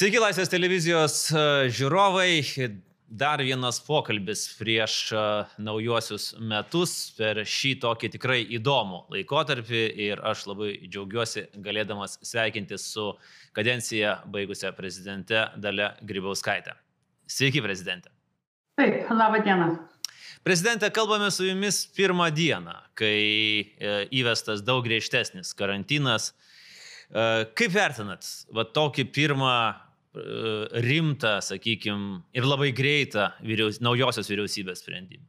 Sveiki, 0.00 0.16
Laisvės 0.16 0.48
televizijos 0.48 1.14
e, 1.28 1.40
žiūrovai. 1.76 2.30
Dar 3.20 3.42
vienas 3.44 3.82
pokalbis 3.84 4.46
prieš 4.56 4.94
e, 5.12 5.24
naujuosius 5.60 6.30
metus 6.40 6.94
per 7.18 7.42
šį 7.44 7.74
tokį 7.82 8.08
tikrai 8.14 8.38
įdomų 8.56 9.02
laikotarpį 9.12 9.82
ir 10.06 10.22
aš 10.30 10.46
labai 10.48 10.70
džiaugiuosi 10.86 11.42
galėdamas 11.66 12.16
sveikintis 12.24 12.86
su 12.94 13.04
kadenciją 13.58 14.14
baigusią 14.32 14.70
prezidente 14.78 15.42
Dalia 15.60 15.90
Grybauskaitė. 16.00 16.78
Sveiki, 17.28 17.60
prezidente. 17.60 18.08
Taip, 18.80 19.12
laba 19.12 19.42
diena. 19.44 19.68
Prezidente, 20.48 20.88
kalbame 20.96 21.28
su 21.28 21.44
jumis 21.50 21.82
pirmą 21.92 22.30
dieną, 22.32 22.78
kai 22.96 23.20
e, 23.20 23.92
įvestas 24.22 24.64
daug 24.64 24.80
griežtesnis 24.88 25.52
karantinas. 25.60 26.32
Kaip 27.10 27.72
vertinat 27.74 28.22
va, 28.54 28.62
tokį 28.62 29.08
pirmą 29.10 29.54
rimtą, 30.14 31.36
sakykime, 31.44 32.22
ir 32.34 32.46
labai 32.46 32.72
greitą 32.74 33.30
vyriaus, 33.46 33.80
naujosios 33.84 34.30
vyriausybės 34.30 34.82
sprendimą? 34.82 35.22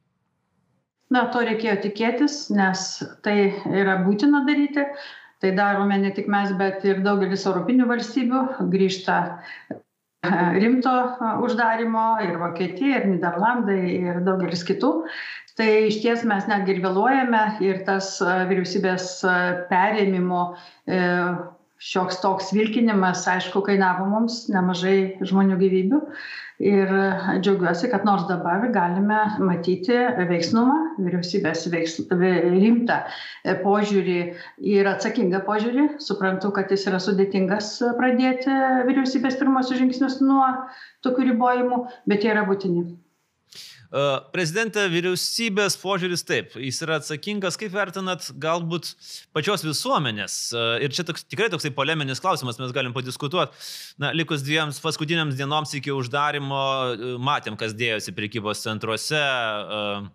Na, 1.12 1.26
to 1.34 1.44
reikėjo 1.44 1.76
tikėtis, 1.84 2.46
nes 2.56 3.04
tai 3.26 3.52
yra 3.68 4.00
būtina 4.06 4.46
daryti. 4.48 4.86
Tai 5.42 5.50
darome 5.58 5.98
ne 5.98 6.12
tik 6.14 6.28
mes, 6.30 6.52
bet 6.58 6.84
ir 6.86 7.02
daugelis 7.02 7.48
europinių 7.50 7.88
valstybių. 7.90 8.42
Grįžta 8.72 9.16
rimto 10.62 10.94
uždarimo 11.42 12.06
ir 12.22 12.38
Vokietija, 12.38 13.02
ir 13.02 13.08
Niderlandai, 13.10 13.80
ir 13.98 14.20
daugelis 14.26 14.62
kitų. 14.68 14.92
Tai 15.58 15.70
iš 15.90 15.98
ties 16.04 16.22
mes 16.30 16.46
netgi 16.48 16.78
ir 16.78 16.84
vėluojame 16.86 17.42
ir 17.66 17.82
tas 17.90 18.14
vyriausybės 18.22 19.10
perėmimo 19.72 20.44
šioks 21.82 22.20
toks 22.22 22.52
vilkinimas, 22.54 23.24
aišku, 23.30 23.64
kainavo 23.66 24.06
mums 24.10 24.46
nemažai 24.54 25.18
žmonių 25.26 25.58
gyvybių. 25.62 26.02
Ir 26.62 26.92
džiaugiuosi, 27.42 27.88
kad 27.90 28.04
nors 28.06 28.28
dabar 28.30 28.68
galime 28.74 29.18
matyti 29.42 29.98
veiksnumą, 30.30 30.76
vyriausybės 31.02 31.66
veiks, 31.74 31.98
rimtą 32.12 33.00
požiūrį 33.64 34.20
ir 34.76 34.92
atsakingą 34.94 35.42
požiūrį. 35.48 35.88
Suprantu, 36.06 36.54
kad 36.54 36.70
jis 36.70 36.86
yra 36.92 37.02
sudėtingas 37.02 37.74
pradėti 37.98 38.54
vyriausybės 38.92 39.42
pirmosius 39.42 39.82
žingsnius 39.82 40.20
nuo 40.22 40.46
tokių 41.02 41.32
ribojimų, 41.32 41.88
bet 42.14 42.28
jie 42.28 42.36
yra 42.36 42.46
būtini. 42.46 42.92
Prezidentė 44.32 44.86
vyriausybės 44.88 45.76
požiūris 45.82 46.24
taip, 46.24 46.54
jis 46.56 46.78
yra 46.86 47.02
atsakingas, 47.02 47.58
kaip 47.60 47.74
vertinat 47.76 48.30
galbūt 48.40 48.94
pačios 49.36 49.66
visuomenės. 49.68 50.38
Ir 50.86 50.96
čia 50.96 51.04
toks, 51.08 51.26
tikrai 51.28 51.50
toksai 51.52 51.74
poleminis 51.76 52.24
klausimas, 52.24 52.60
mes 52.62 52.72
galim 52.76 52.96
padiskutuoti. 52.96 53.60
Na, 54.00 54.14
likus 54.16 54.46
dviems 54.48 54.80
paskutiniams 54.84 55.36
dienoms 55.36 55.76
iki 55.76 55.92
uždarimo, 55.92 56.64
matėm, 57.20 57.60
kas 57.60 57.76
dėjosi 57.76 58.16
prekybos 58.16 58.64
centruose. 58.64 59.20
Uh, 59.20 60.08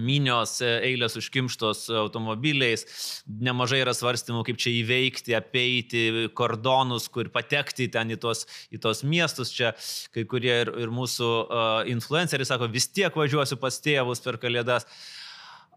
minios 0.00 0.56
e, 0.64 0.70
eilės 0.90 1.16
užkimštos 1.20 1.84
automobiliais, 2.02 2.86
nemažai 3.28 3.82
yra 3.84 3.94
svarstymų, 3.96 4.42
kaip 4.48 4.60
čia 4.60 4.72
įveikti, 4.80 5.36
apeiti 5.38 6.02
kordonus, 6.36 7.10
kur 7.12 7.30
patekti 7.32 7.90
ten 7.92 8.14
į 8.14 8.20
tos, 8.24 8.46
į 8.72 8.82
tos 8.82 9.04
miestus. 9.06 9.52
Čia 9.54 9.74
kai 10.14 10.26
kurie 10.28 10.52
ir, 10.64 10.72
ir 10.84 10.92
mūsų 10.94 11.30
uh, 11.30 11.70
influenceriai 11.90 12.48
sako, 12.48 12.70
vis 12.72 12.88
tiek 12.90 13.14
važiuosiu 13.16 13.58
pas 13.60 13.80
tėvus 13.82 14.22
per 14.24 14.40
kalėdas. 14.42 14.88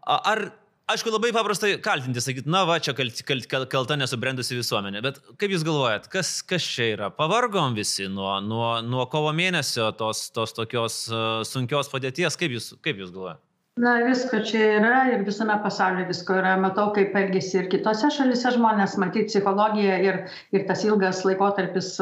Ar 0.04 0.48
Aišku, 0.84 1.08
labai 1.08 1.30
paprastai 1.32 1.78
kaltinti, 1.80 2.20
sakyti, 2.20 2.50
na 2.52 2.60
va, 2.68 2.74
čia 2.76 2.92
kalt, 2.92 3.22
kalt, 3.24 3.46
kalt, 3.48 3.70
kalta 3.72 3.96
nesubrendusi 3.96 4.58
visuomenė, 4.58 5.00
bet 5.06 5.20
kaip 5.40 5.54
Jūs 5.54 5.62
galvojat, 5.64 6.10
kas, 6.12 6.34
kas 6.44 6.66
čia 6.74 6.90
yra? 6.92 7.08
Pavargom 7.08 7.72
visi 7.78 8.04
nuo, 8.12 8.34
nuo, 8.44 8.68
nuo 8.84 9.06
kovo 9.08 9.32
mėnesio 9.32 9.86
tos, 9.96 10.26
tos 10.36 10.52
tokios 10.52 10.98
uh, 11.08 11.40
sunkios 11.48 11.88
padėties, 11.88 12.36
kaip 12.36 12.52
Jūs, 12.58 12.74
kaip 12.84 13.00
jūs 13.00 13.14
galvojat? 13.16 13.40
Na 13.76 13.94
visko 14.06 14.38
čia 14.46 14.66
yra 14.78 14.98
ir 15.10 15.24
visame 15.26 15.54
pasaulyje 15.62 16.06
visko 16.06 16.36
yra. 16.38 16.52
Matau 16.62 16.92
kaip 16.94 17.16
elgiasi 17.18 17.56
ir 17.58 17.70
kitose 17.72 18.10
šalyse 18.16 18.52
žmonės. 18.54 18.94
Matyt 19.02 19.32
psichologija 19.32 19.96
ir 20.08 20.20
ir 20.54 20.66
tas 20.68 20.84
ilgas 20.86 21.24
laikotarpis 21.26 21.96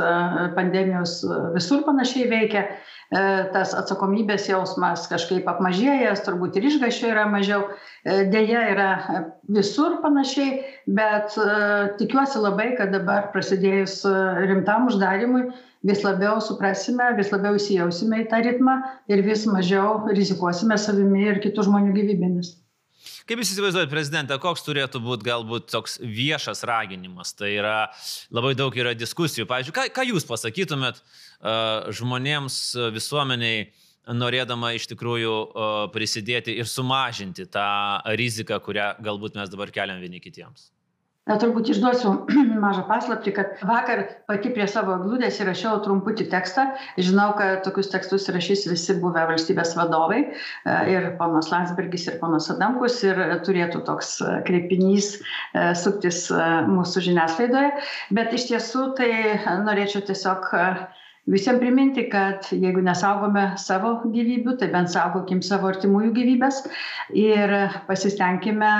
pandemijos 0.58 1.22
visur 1.56 1.80
panašiai 1.88 2.28
veikia 2.34 2.66
tas 3.52 3.74
atsakomybės 3.76 4.46
jausmas 4.48 5.04
kažkaip 5.10 5.48
apmažėjęs 5.50 6.22
turbūt 6.24 6.56
ir 6.56 6.68
išgąsčio 6.70 7.10
yra 7.12 7.26
mažiau 7.28 7.66
e, 7.68 8.22
deja 8.32 8.62
yra 8.72 8.88
visur 9.52 9.98
panašiai 10.04 10.62
bet 10.86 11.36
e, 11.36 11.48
tikiuosi 12.00 12.40
labai 12.40 12.70
kad 12.78 12.94
dabar 12.94 13.28
prasidėjus 13.34 14.00
rimtam 14.48 14.88
uždarymui 14.88 15.50
vis 15.84 16.02
labiau 16.06 16.40
suprasime, 16.40 17.10
vis 17.18 17.32
labiau 17.34 17.58
įsijausime 17.58 18.22
į 18.24 18.28
tą 18.32 18.40
ritmą 18.46 18.78
ir 19.12 19.24
vis 19.26 19.44
mažiau 19.50 20.06
rizikuosime 20.08 20.78
savimi 20.80 21.26
ir 21.28 21.42
kitų 21.44 21.68
žmonių 21.68 21.96
gyvybėmis. 21.98 22.54
Kaip 23.28 23.42
jūs 23.42 23.52
įsivaizduojate, 23.54 23.90
prezidentą, 23.92 24.38
koks 24.42 24.64
turėtų 24.66 25.02
būti 25.04 25.28
galbūt 25.28 25.68
toks 25.70 25.98
viešas 26.02 26.64
raginimas? 26.68 27.34
Tai 27.38 27.50
yra 27.54 27.76
labai 28.34 28.56
daug 28.58 28.74
yra 28.74 28.96
diskusijų. 28.98 29.46
Pavyzdžiui, 29.50 29.76
ką, 29.76 29.86
ką 29.94 30.06
jūs 30.10 30.26
pasakytumėt 30.28 30.98
uh, 30.98 31.92
žmonėms, 31.94 32.58
visuomeniai, 32.94 33.70
norėdama 34.18 34.72
iš 34.74 34.88
tikrųjų 34.90 35.34
uh, 35.38 35.72
prisidėti 35.94 36.56
ir 36.58 36.66
sumažinti 36.66 37.46
tą 37.46 37.66
riziką, 38.18 38.58
kurią 38.64 38.94
galbūt 39.02 39.38
mes 39.38 39.52
dabar 39.52 39.70
keliam 39.74 40.02
vieni 40.02 40.22
kitiems? 40.22 40.72
Na 41.30 41.36
turbūt 41.38 41.70
išduosiu 41.70 42.12
mažą 42.64 42.82
paslaptį 42.88 43.34
kad 43.36 43.60
vakar 43.66 44.02
pati 44.30 44.50
prie 44.54 44.66
savo 44.70 44.96
eglutės 44.98 45.38
įrašiau 45.42 45.82
trumputį 45.84 46.26
tekstą. 46.32 46.66
Žinau 46.98 47.30
kad 47.38 47.62
tokius 47.66 47.92
tekstus 47.92 48.26
rašys 48.34 48.66
visi 48.70 48.96
buvę 49.02 49.24
valstybės 49.30 49.76
vadovai 49.78 50.22
e, 50.24 50.32
ir 50.90 51.12
ponas 51.20 51.52
landsbergis 51.52 52.08
ir 52.10 52.18
ponas 52.22 52.50
adamkus 52.52 52.98
ir 53.06 53.20
turėtų 53.46 53.84
toks 53.86 54.16
kreipinys 54.48 55.14
e, 55.18 55.70
suktis 55.78 56.24
e, 56.34 56.48
mūsų 56.72 57.06
žiniasklaidoje. 57.06 57.70
Bet 58.18 58.34
iš 58.34 58.50
tiesų 58.50 58.88
tai 58.98 59.12
norėčiau 59.62 60.02
tiesiog 60.10 60.50
visiem 61.26 61.58
priminti 61.58 62.08
kad 62.10 62.48
jeigu 62.50 62.82
nesaugome 62.82 63.52
savo 63.60 63.92
gyvybių 64.10 64.56
tai 64.58 64.68
bent 64.72 64.90
saugokim 64.90 65.38
savo 65.46 65.68
artimųjų 65.70 66.10
gyvybes 66.16 66.56
ir 67.14 67.52
pasistenkime 67.86 68.70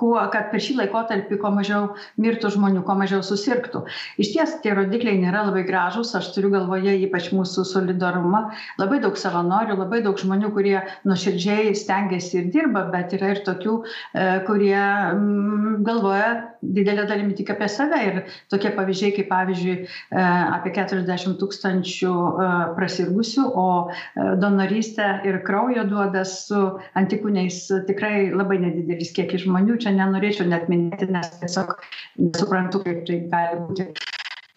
kuo 0.00 0.16
kad 0.32 0.48
per 0.52 0.62
šį 0.64 0.78
laikotarpį 0.78 1.36
kuo 1.42 1.50
mažiau 1.52 1.90
mirtų 2.16 2.54
žmonių 2.54 2.80
kuo 2.86 2.96
mažiau 2.96 3.20
susirgtų. 3.26 3.82
Išties 4.24 4.54
tie 4.64 4.72
rodikliai 4.78 5.20
nėra 5.20 5.44
labai 5.50 5.66
gražūs 5.68 6.14
aš 6.16 6.30
turiu 6.32 6.48
galvoje 6.54 6.94
ypač 7.04 7.28
mūsų 7.36 7.66
solidarumą. 7.68 8.46
Labai 8.80 9.02
daug 9.04 9.20
savanorių 9.20 9.76
labai 9.82 10.00
daug 10.06 10.16
žmonių 10.16 10.52
kurie 10.56 10.78
nuoširdžiai 11.04 11.76
stengiasi 11.76 12.40
ir 12.40 12.50
dirba 12.56 12.86
bet 12.94 13.12
yra 13.18 13.34
ir 13.34 13.42
tokių 13.44 13.76
e, 13.82 14.26
kurie 14.48 14.80
mm, 14.80 15.84
galvoja 15.84 16.32
didele 16.62 17.04
dalimi 17.04 17.36
tik 17.36 17.52
apie 17.52 17.68
save. 17.68 18.00
Ir 18.08 18.20
tokie 18.48 18.72
pavyzdžiai 18.72 19.12
kaip 19.20 19.28
pavyzdžiui 19.28 19.76
e, 19.76 19.86
apie 20.24 20.72
keturiasdešim 20.80 21.36
tūkstančių 21.36 21.81
tūkstančių 21.82 22.12
e, 22.12 22.74
prasirgusių, 22.76 23.44
o 23.54 23.90
e, 23.90 24.36
donorystę 24.38 25.22
ir 25.26 25.42
kraujo 25.44 25.84
duoda 25.88 26.24
su 26.24 26.78
antikūniais 26.94 27.86
tikrai 27.88 28.32
labai 28.32 28.58
nedidelis 28.62 29.12
kiekis 29.12 29.44
žmonių. 29.44 29.78
Čia 29.82 29.92
nenorėčiau 29.96 30.46
net 30.46 30.68
minėti, 30.68 31.10
nes 31.10 31.28
tiesiog 31.40 31.74
nesuprantu, 32.18 32.82
kaip 32.84 33.04
tai 33.06 33.20
gali 33.28 33.60
būti. 33.66 33.88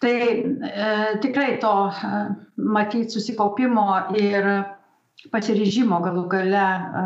Tai 0.00 0.14
e, 0.14 1.18
tikrai 1.22 1.58
to 1.60 1.74
e, 1.90 2.22
matyti 2.56 3.10
susikaupimo 3.10 3.86
ir 4.18 4.46
pasiryžimo 5.32 6.00
galų 6.04 6.26
gale 6.30 6.66
e, 7.02 7.04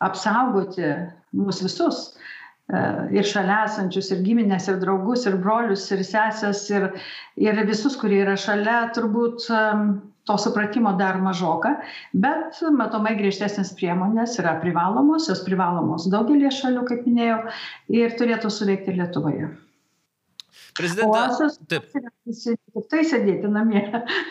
apsaugoti 0.00 0.94
mus 1.36 1.60
visus 1.62 2.14
ir 3.14 3.26
šalia 3.26 3.64
esančius, 3.66 4.10
ir 4.14 4.22
giminės, 4.26 4.68
ir 4.70 4.78
draugus, 4.82 5.26
ir 5.26 5.38
brolius, 5.42 5.88
ir 5.94 6.04
sesės, 6.06 6.62
ir, 6.70 6.90
ir 7.40 7.64
visus, 7.68 7.96
kurie 8.00 8.22
yra 8.24 8.36
šalia, 8.38 8.82
turbūt 8.96 9.48
to 10.30 10.36
supratimo 10.38 10.92
dar 10.98 11.18
mažoka, 11.22 11.76
bet 12.12 12.60
matomai 12.76 13.16
griežtesnės 13.18 13.72
priemonės 13.78 14.36
yra 14.42 14.58
privalomos, 14.62 15.30
jos 15.32 15.42
privalomos 15.46 16.06
daugelį 16.12 16.52
šalių, 16.60 16.84
kaip 16.90 17.08
minėjau, 17.08 17.40
ir 18.02 18.14
turėtų 18.20 18.52
suveikti 18.54 18.92
ir 18.92 19.02
Lietuvoje. 19.02 19.50
Prezidentas. 20.76 21.58
Taip. 21.70 21.88
Tik 21.90 22.86
tai 22.92 23.02
sėdėti 23.06 23.50
namie, 23.50 23.82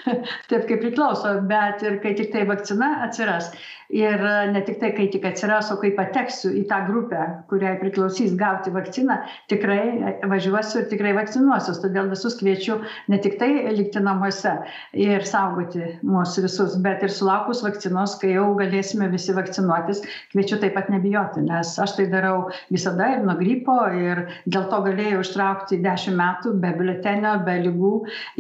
taip 0.50 0.68
kaip 0.70 0.80
priklauso, 0.84 1.34
bet 1.50 1.84
ir 1.84 2.00
kai 2.04 2.14
tik 2.18 2.32
tai 2.34 2.46
vakcina 2.48 2.94
atsiras, 3.08 3.52
ir 3.90 4.22
ne 4.54 4.62
tik 4.66 4.80
tai, 4.82 4.92
kai 4.94 5.08
tik 5.12 5.26
atsiras, 5.26 5.72
o 5.74 5.78
kai 5.82 5.92
pateksiu 5.98 6.52
į 6.62 6.66
tą 6.70 6.84
grupę, 6.88 7.22
kuriai 7.50 7.80
priklausys 7.82 8.36
gauti 8.38 8.72
vakciną, 8.74 9.18
tikrai 9.50 10.16
važiuosiu 10.30 10.84
ir 10.84 10.90
tikrai 10.92 11.16
vakcinuosiu. 11.18 11.74
Todėl 11.82 12.12
visus 12.12 12.38
kviečiu 12.40 12.80
ne 13.10 13.20
tik 13.22 13.40
tai 13.42 13.50
likti 13.74 14.02
namuose 14.04 14.54
ir 14.94 15.26
saugoti 15.26 15.96
mūsų 16.06 16.46
visus, 16.46 16.78
bet 16.86 17.04
ir 17.06 17.14
sulaukus 17.14 17.64
vakcinos, 17.66 18.18
kai 18.22 18.36
jau 18.36 18.52
galėsime 18.60 19.10
visi 19.12 19.34
vakcinuotis, 19.38 20.04
kviečiu 20.34 20.60
taip 20.62 20.78
pat 20.78 20.92
nebijoti, 20.94 21.44
nes 21.48 21.74
aš 21.82 21.98
tai 21.98 22.08
darau 22.14 22.50
visada 22.70 23.10
ir 23.16 23.26
nuo 23.26 23.38
gripo 23.40 23.80
ir 23.96 24.26
dėl 24.46 24.70
to 24.70 24.84
galėjau 24.86 25.24
ištraukti 25.26 25.82
10 25.82 26.18
metų 26.20 26.54
be 26.62 26.74
biuletenio, 26.78 27.34
be 27.48 27.58
lygų 27.66 27.94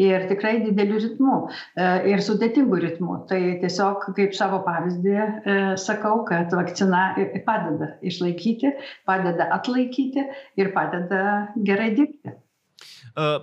ir 0.05 0.29
tikrai 0.29 0.59
didelių 0.67 1.01
ritmų 1.07 1.35
e, 1.41 1.89
ir 2.13 2.23
sudėtingų 2.25 2.81
ritmų. 2.85 3.19
Tai 3.29 3.39
tiesiog 3.63 4.09
kaip 4.17 4.35
savo 4.37 4.61
pavyzdį 4.67 5.15
e, 5.17 5.27
sakau, 5.79 6.23
kad 6.27 6.53
vakcina 6.55 7.05
padeda 7.45 7.93
išlaikyti, 8.05 8.75
padeda 9.09 9.49
atlaikyti 9.59 10.27
ir 10.59 10.73
padeda 10.75 11.23
gerai 11.55 11.91
dirbti. 11.97 12.37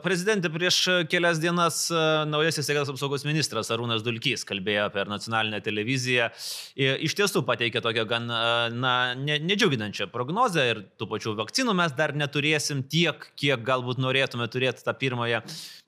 Prezidentė, 0.04 0.48
prieš 0.52 0.78
kelias 1.10 1.40
dienas 1.42 1.86
naujasis 2.30 2.64
sveikatos 2.68 2.92
apsaugos 2.94 3.24
ministras 3.26 3.68
Arūnas 3.74 4.04
Dulkys 4.06 4.46
kalbėjo 4.46 4.86
per 4.94 5.10
nacionalinę 5.10 5.58
televiziją. 5.64 6.28
Iš 6.76 7.16
tiesų 7.18 7.42
pateikė 7.48 7.82
tokią 7.84 8.06
gan 8.08 8.30
na, 8.76 8.94
nedžiuginančią 9.18 10.08
prognozę 10.14 10.68
ir 10.70 10.82
tų 11.00 11.10
pačių 11.10 11.34
vakcinų 11.40 11.74
mes 11.76 11.96
dar 11.98 12.14
neturėsim 12.16 12.84
tiek, 12.88 13.28
kiek 13.36 13.66
galbūt 13.66 14.00
norėtume 14.02 14.46
turėti 14.52 14.86
tą 14.86 14.94
pirmąją, 14.96 15.42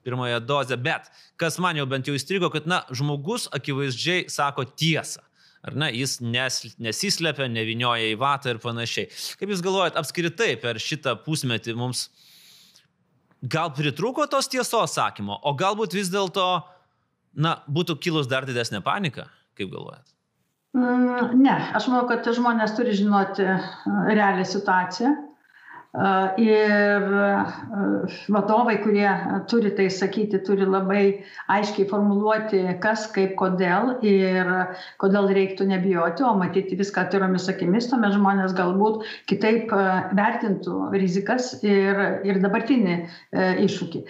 pirmąją 0.04 0.42
dozę. 0.44 0.76
Bet 0.76 1.08
kas 1.40 1.60
man 1.62 1.78
jau 1.78 1.86
bent 1.88 2.10
jau 2.10 2.18
įstrigo, 2.18 2.50
kad 2.52 2.68
na, 2.68 2.82
žmogus 2.90 3.48
akivaizdžiai 3.54 4.26
sako 4.32 4.66
tiesą. 4.74 5.27
Ar 5.66 5.74
ne, 5.74 5.88
jis 5.90 6.18
nes, 6.22 6.60
nesislepia, 6.78 7.48
nevinioja 7.50 8.12
į 8.12 8.18
vatą 8.20 8.54
ir 8.54 8.60
panašiai. 8.62 9.08
Kaip 9.40 9.50
Jūs 9.50 9.62
galvojat, 9.64 9.98
apskritai 9.98 10.52
per 10.62 10.78
šitą 10.82 11.16
pusmetį 11.24 11.74
mums 11.78 12.06
gal 13.42 13.72
pritruko 13.74 14.26
tos 14.30 14.50
tiesos 14.50 14.94
sakymo, 14.94 15.40
o 15.42 15.54
galbūt 15.58 15.96
vis 15.98 16.12
dėlto, 16.14 16.46
na, 17.38 17.58
būtų 17.66 17.98
kilus 18.02 18.30
dar 18.30 18.46
didesnė 18.46 18.82
panika, 18.86 19.28
kaip 19.58 19.70
galvojat? 19.74 20.06
Mm, 20.78 21.38
ne, 21.42 21.54
aš 21.74 21.88
manau, 21.90 22.06
kad 22.10 22.26
žmonės 22.34 22.76
turi 22.76 22.94
žinoti 22.94 23.46
realią 24.10 24.46
situaciją 24.46 25.14
Ir 25.96 27.04
vadovai, 28.28 28.74
kurie 28.82 29.08
turi 29.48 29.70
tai 29.72 29.86
sakyti, 29.88 30.36
turi 30.44 30.66
labai 30.68 31.24
aiškiai 31.48 31.86
formuluoti, 31.88 32.60
kas, 32.82 33.06
kaip, 33.14 33.32
kodėl 33.40 33.94
ir 34.04 34.50
kodėl 35.00 35.30
reiktų 35.32 35.64
nebijoti, 35.70 36.26
o 36.28 36.34
matyti 36.36 36.76
viską 36.76 37.06
atviromis 37.06 37.48
akimis, 37.48 37.88
tuomet 37.88 38.12
žmonės 38.18 38.52
galbūt 38.58 39.08
kitaip 39.32 39.72
vertintų 40.20 40.92
rizikas 40.92 41.54
ir, 41.64 42.04
ir 42.28 42.42
dabartinį 42.44 42.98
iššūkį. 43.64 44.04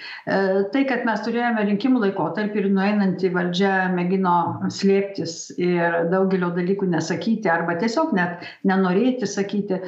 Tai, 0.75 0.85
kad 0.91 1.07
mes 1.07 1.25
turėjome 1.29 1.63
rinkimų 1.71 2.03
laikotarpį 2.09 2.65
ir 2.65 2.71
nueinantį 2.75 3.33
valdžią 3.39 3.73
mėgino 3.95 4.37
slėptis 4.67 5.55
ir 5.55 6.03
daugelio 6.11 6.51
dalykų 6.59 6.91
nesakyti 6.91 7.55
arba 7.55 7.79
tiesiog 7.79 8.11
net 8.19 8.43
nenorėti 8.67 9.31
sakyti, 9.31 9.85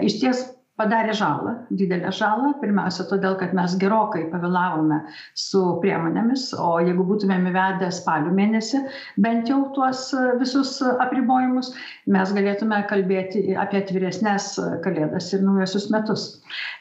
iš 0.00 0.22
ties 0.24 0.46
padarė 0.80 1.14
žalą 1.16 1.54
didelę 1.70 2.10
žalą. 2.14 2.52
Pirmiausia 2.60 3.06
todėl 3.10 3.36
kad 3.40 3.54
mes 3.56 3.76
gerokai 3.80 4.24
pavėlavome 4.32 5.00
su 5.38 5.62
priemonėmis 5.82 6.48
o 6.58 6.70
jeigu 6.84 7.06
būtumėm 7.10 7.48
įvedę 7.50 7.90
spalio 7.94 8.32
mėnesį 8.34 8.84
bent 9.26 9.50
jau 9.52 9.60
tuos 9.76 10.06
visus 10.40 10.76
apribojimus 11.06 11.72
mes 12.16 12.34
galėtume 12.38 12.80
kalbėti 12.90 13.54
apie 13.66 13.82
atviresnes 13.82 14.54
kalėdas 14.86 15.30
ir 15.34 15.46
naujuosius 15.46 15.90
metus. 15.94 16.26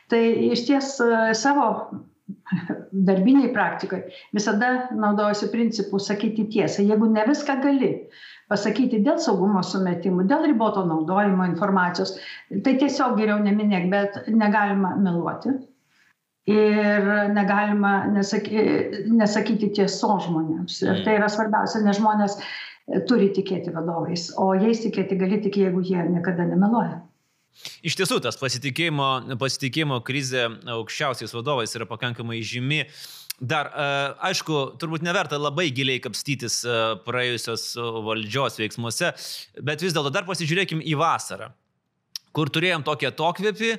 Tai 0.10 0.24
išties 0.54 0.96
savo 1.40 1.70
darbinėj 3.10 3.52
praktikoj 3.56 4.04
visada 4.36 4.74
naudojausi 4.96 5.50
principu 5.54 6.00
sakyti 6.02 6.48
tiesą 6.56 6.86
jeigu 6.88 7.10
ne 7.12 7.26
viską 7.30 7.60
gali 7.64 7.92
pasakyti 8.52 9.02
dėl 9.06 9.20
saugumo 9.24 9.62
sumetimų, 9.66 10.26
dėl 10.30 10.48
riboto 10.50 10.84
naudojimo 10.88 11.48
informacijos. 11.52 12.16
Tai 12.66 12.74
tiesiog 12.82 13.16
geriau 13.20 13.40
neminėk, 13.44 13.88
bet 13.94 14.20
negalima 14.32 14.96
meluoti. 15.00 15.56
Ir 16.52 17.06
negalima 17.32 17.94
nesaky, 18.12 18.64
nesakyti 19.08 19.70
tiesos 19.78 20.26
žmonėms. 20.28 20.82
Ir 20.84 21.06
tai 21.06 21.16
yra 21.22 21.30
svarbiausia, 21.32 21.80
nes 21.86 22.02
žmonės 22.02 22.36
turi 23.08 23.30
tikėti 23.32 23.72
vadovais, 23.72 24.28
o 24.36 24.52
jais 24.60 24.84
tikėti 24.84 25.16
gali 25.16 25.40
tik, 25.46 25.56
jeigu 25.62 25.84
jie 25.88 26.04
niekada 26.04 26.44
nemeluoja. 26.50 27.00
Iš 27.86 27.96
tiesų, 28.00 28.18
tas 28.26 28.38
pasitikėjimo, 28.42 29.38
pasitikėjimo 29.40 30.00
krizė 30.06 30.48
aukščiausiais 30.74 31.36
vadovais 31.36 31.76
yra 31.78 31.88
pakankamai 31.90 32.42
žymi. 32.44 32.82
Dar, 33.42 33.68
e, 33.68 33.86
aišku, 34.30 34.60
turbūt 34.82 35.04
neverta 35.06 35.40
labai 35.42 35.70
giliai 35.74 36.02
kapstytis 36.04 36.62
e, 36.66 36.78
praėjusios 37.06 37.74
valdžios 38.06 38.60
veiksmuose, 38.62 39.10
bet 39.66 39.84
vis 39.84 39.96
dėlto 39.96 40.14
dar 40.14 40.28
pasižiūrėkim 40.28 40.84
į 40.86 40.94
vasarą, 41.02 41.50
kur 42.36 42.52
turėjom 42.54 42.86
tokį 42.86 43.10
atokvėpį, 43.10 43.72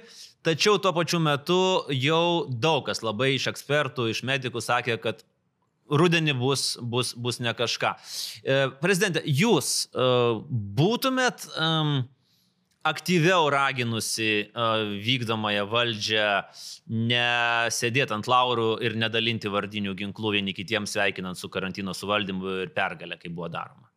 tačiau 0.45 0.81
tuo 0.83 0.93
pačiu 0.97 1.23
metu 1.23 1.61
jau 1.95 2.47
daug 2.51 2.83
kas 2.89 3.05
labai 3.07 3.35
iš 3.37 3.49
ekspertų, 3.55 4.11
iš 4.11 4.25
medikų 4.27 4.63
sakė, 4.65 4.99
kad 5.01 5.23
rudenį 5.89 6.35
bus, 6.41 6.75
bus, 6.81 7.15
bus 7.15 7.39
ne 7.45 7.55
kažką. 7.55 7.95
E, 8.43 8.59
prezidentė, 8.83 9.23
jūs 9.25 9.87
būtumėt 10.81 11.47
um, 11.55 11.99
aktyviau 12.85 13.49
raginusi 13.53 14.51
vykdomąją 15.07 15.65
valdžią 15.71 16.29
nesėdėti 17.13 18.17
ant 18.17 18.29
laurų 18.29 18.69
ir 18.85 18.99
nedalinti 19.01 19.53
vardinių 19.53 19.97
ginklų 20.01 20.37
vieni 20.37 20.55
kitiems 20.57 20.95
sveikinant 20.97 21.41
su 21.41 21.51
karantino 21.53 21.95
suvaldymu 21.97 22.61
ir 22.67 22.75
pergalę, 22.77 23.19
kaip 23.21 23.33
buvo 23.33 23.49
daroma? 23.53 23.89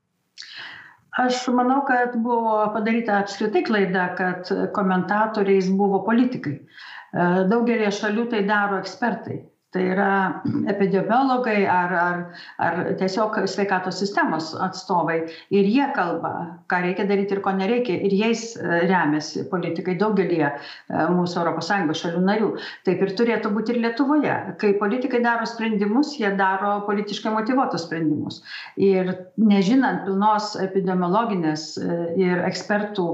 Aš 1.18 1.48
manau, 1.50 1.82
kad 1.88 2.14
buvo 2.22 2.60
padaryta 2.76 3.22
apskritai 3.24 3.64
klaida, 3.66 4.12
kad 4.18 4.50
komentatoriais 4.76 5.72
buvo 5.74 6.04
politikai. 6.06 6.60
Daugelį 7.50 7.90
šalių 7.96 8.28
tai 8.32 8.44
daro 8.46 8.78
ekspertai 8.84 9.40
tai 9.72 9.84
yra 9.92 10.42
epidemiologai 10.72 11.66
ar, 11.68 11.94
ar, 11.94 12.20
ar 12.64 12.78
tiesiog 13.00 13.42
sveikatos 13.52 14.00
sistemos 14.00 14.54
atstovai. 14.64 15.18
Ir 15.52 15.68
jie 15.68 15.88
kalba, 15.96 16.32
ką 16.72 16.80
reikia 16.86 17.08
daryti 17.10 17.36
ir 17.36 17.42
ko 17.44 17.52
nereikia. 17.56 17.98
Ir 18.08 18.16
jais 18.16 18.54
e, 18.56 18.64
remiasi 18.88 19.44
politikai 19.52 19.98
daugelį 20.00 20.40
e, 20.46 20.52
mūsų 21.12 21.44
ES 21.52 22.02
šalių 22.02 22.24
narių. 22.30 22.52
Taip 22.88 23.04
ir 23.04 23.14
turėtų 23.20 23.52
būti 23.58 23.76
ir 23.76 23.82
Lietuvoje. 23.84 24.38
Kai 24.62 24.72
politikai 24.80 25.20
daro 25.26 25.48
sprendimus, 25.50 26.14
jie 26.20 26.32
daro 26.40 26.78
politiškai 26.88 27.36
motivuotus 27.36 27.86
sprendimus. 27.90 28.40
Ir 28.80 29.12
nežinant 29.36 30.06
pilnos 30.08 30.54
epidemiologinės 30.64 31.68
e, 31.76 32.00
ir 32.24 32.46
ekspertų 32.48 33.08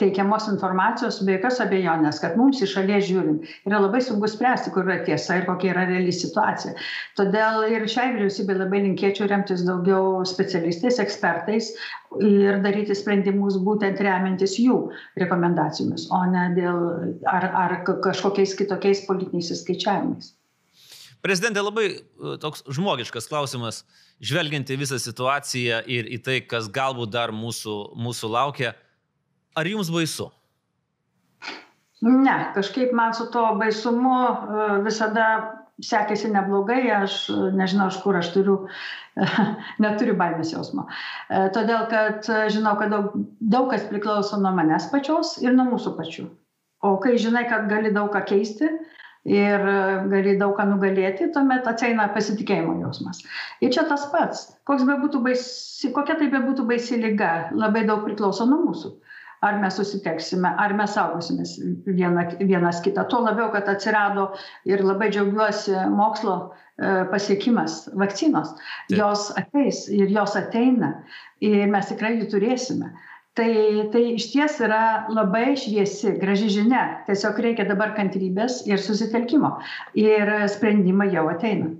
teikiamos 0.00 0.46
informacijos, 0.50 1.20
be 1.24 1.38
jokios 1.38 1.60
abejonės, 1.62 2.20
kad 2.22 2.36
mums 2.38 2.60
iš 2.62 2.74
šalies 2.76 3.06
žiūrint 3.08 3.48
yra 3.68 3.80
labai 3.82 4.00
sunku 4.04 4.28
spręsti, 4.30 4.72
kur 4.74 4.84
yra 4.86 5.00
tiesa 5.06 5.38
ir 5.40 5.48
kokia 5.70 5.74
yra 5.74 5.86
reali 5.88 6.12
situacija. 6.12 6.74
Todėl 7.16 7.68
ir 7.70 7.86
šiai 7.88 8.14
vyriausybei 8.14 8.58
labai 8.58 8.82
linkėčiau 8.84 9.28
remtis 9.28 9.64
daugiau 9.64 10.24
specialistais, 10.24 10.98
ekspertais 10.98 11.72
ir 12.20 12.60
daryti 12.62 12.94
sprendimus 12.94 13.58
būtent 13.58 14.00
remiantis 14.00 14.58
jų 14.58 14.90
rekomendacijomis, 15.16 16.08
o 16.10 16.24
ne 16.30 16.54
dėl 16.56 17.22
ar, 17.26 17.50
ar 17.54 17.84
kažkokiais 17.84 18.56
kitokiais 18.58 19.06
politiniais 19.06 19.52
įskaičiavimais. 19.54 20.34
Prezidentė, 21.20 21.60
labai 21.60 21.86
e, 21.92 22.36
toks 22.40 22.64
žmogiškas 22.64 23.28
klausimas, 23.28 23.84
žvelgiant 24.24 24.70
į 24.70 24.78
visą 24.80 24.96
situaciją 24.98 25.82
ir 25.86 26.08
į 26.08 26.22
tai, 26.24 26.40
kas 26.40 26.70
galbūt 26.72 27.12
dar 27.12 27.30
mūsų, 27.30 27.92
mūsų 27.92 28.30
laukia. 28.32 28.72
Ar 29.52 29.68
jums 29.68 29.90
baisu? 29.92 30.30
Ne, 32.00 32.52
kažkaip 32.54 32.94
man 32.96 33.12
su 33.12 33.26
to 33.28 33.42
baisumu 33.60 34.16
e, 34.16 34.68
visada 34.86 35.26
sekėsi 35.84 36.30
neblogai, 36.32 36.82
aš 36.94 37.16
nežinau, 37.56 37.88
iš 37.92 37.98
kur 38.04 38.18
aš 38.18 38.30
turiu, 38.34 38.56
neturiu 39.82 40.16
baimės 40.20 40.52
jausmo. 40.54 40.86
E, 41.28 41.48
todėl, 41.54 41.86
kad 41.92 42.28
žinau, 42.52 42.76
kad 42.80 42.92
daug, 42.94 43.16
daug 43.40 43.70
kas 43.72 43.86
priklauso 43.90 44.40
nuo 44.40 44.54
manęs 44.56 44.90
pačios 44.92 45.36
ir 45.44 45.56
nuo 45.56 45.70
mūsų 45.72 45.96
pačių. 45.98 46.28
O 46.86 46.96
kai 47.02 47.18
žinai, 47.20 47.44
kad 47.48 47.68
gali 47.68 47.92
daug 47.92 48.08
ką 48.14 48.24
keisti 48.28 48.70
ir 49.28 49.64
gali 50.08 50.38
daug 50.40 50.54
ką 50.56 50.64
nugalėti, 50.70 51.28
tuomet 51.34 51.66
ateina 51.68 52.06
pasitikėjimo 52.14 52.78
jausmas. 52.80 53.20
Ir 53.60 53.72
čia 53.74 53.84
tas 53.88 54.06
pats, 54.14 54.46
be 54.64 54.96
baisi, 55.26 55.92
kokia 55.92 56.16
tai 56.16 56.30
be 56.32 56.40
būtų 56.46 56.64
baisi 56.70 56.96
lyga, 57.02 57.50
labai 57.52 57.84
daug 57.88 58.06
priklauso 58.06 58.48
nuo 58.48 58.62
mūsų 58.70 58.94
ar 59.40 59.58
mes 59.60 59.76
susiteksime, 59.80 60.50
ar 60.60 60.74
mes 60.76 60.94
saugosimės 60.96 61.54
viena, 61.86 62.26
vienas 62.40 62.80
kitą. 62.84 63.06
Tuo 63.08 63.22
labiau, 63.24 63.48
kad 63.54 63.68
atsirado 63.72 64.30
ir 64.68 64.84
labai 64.84 65.08
džiaugiuosi 65.14 65.76
mokslo 65.96 66.36
e, 66.40 67.06
pasiekimas 67.12 67.82
vakcinos. 68.02 68.52
Jos 68.92 69.30
ateis 69.40 69.86
ir 69.88 70.12
jos 70.12 70.36
ateina 70.36 70.92
ir 71.40 71.64
mes 71.72 71.88
tikrai 71.92 72.18
jų 72.18 72.28
turėsime. 72.34 72.92
Tai, 73.38 73.50
tai 73.94 74.02
iš 74.18 74.26
ties 74.32 74.58
yra 74.60 75.06
labai 75.08 75.54
šviesi, 75.56 76.16
graži 76.20 76.50
žinia. 76.58 76.82
Tiesiog 77.06 77.38
reikia 77.40 77.64
dabar 77.68 77.94
kantrybės 77.96 78.64
ir 78.68 78.82
susitelkimo. 78.82 79.54
Ir 79.96 80.34
sprendimai 80.50 81.12
jau 81.14 81.28
ateina. 81.30 81.70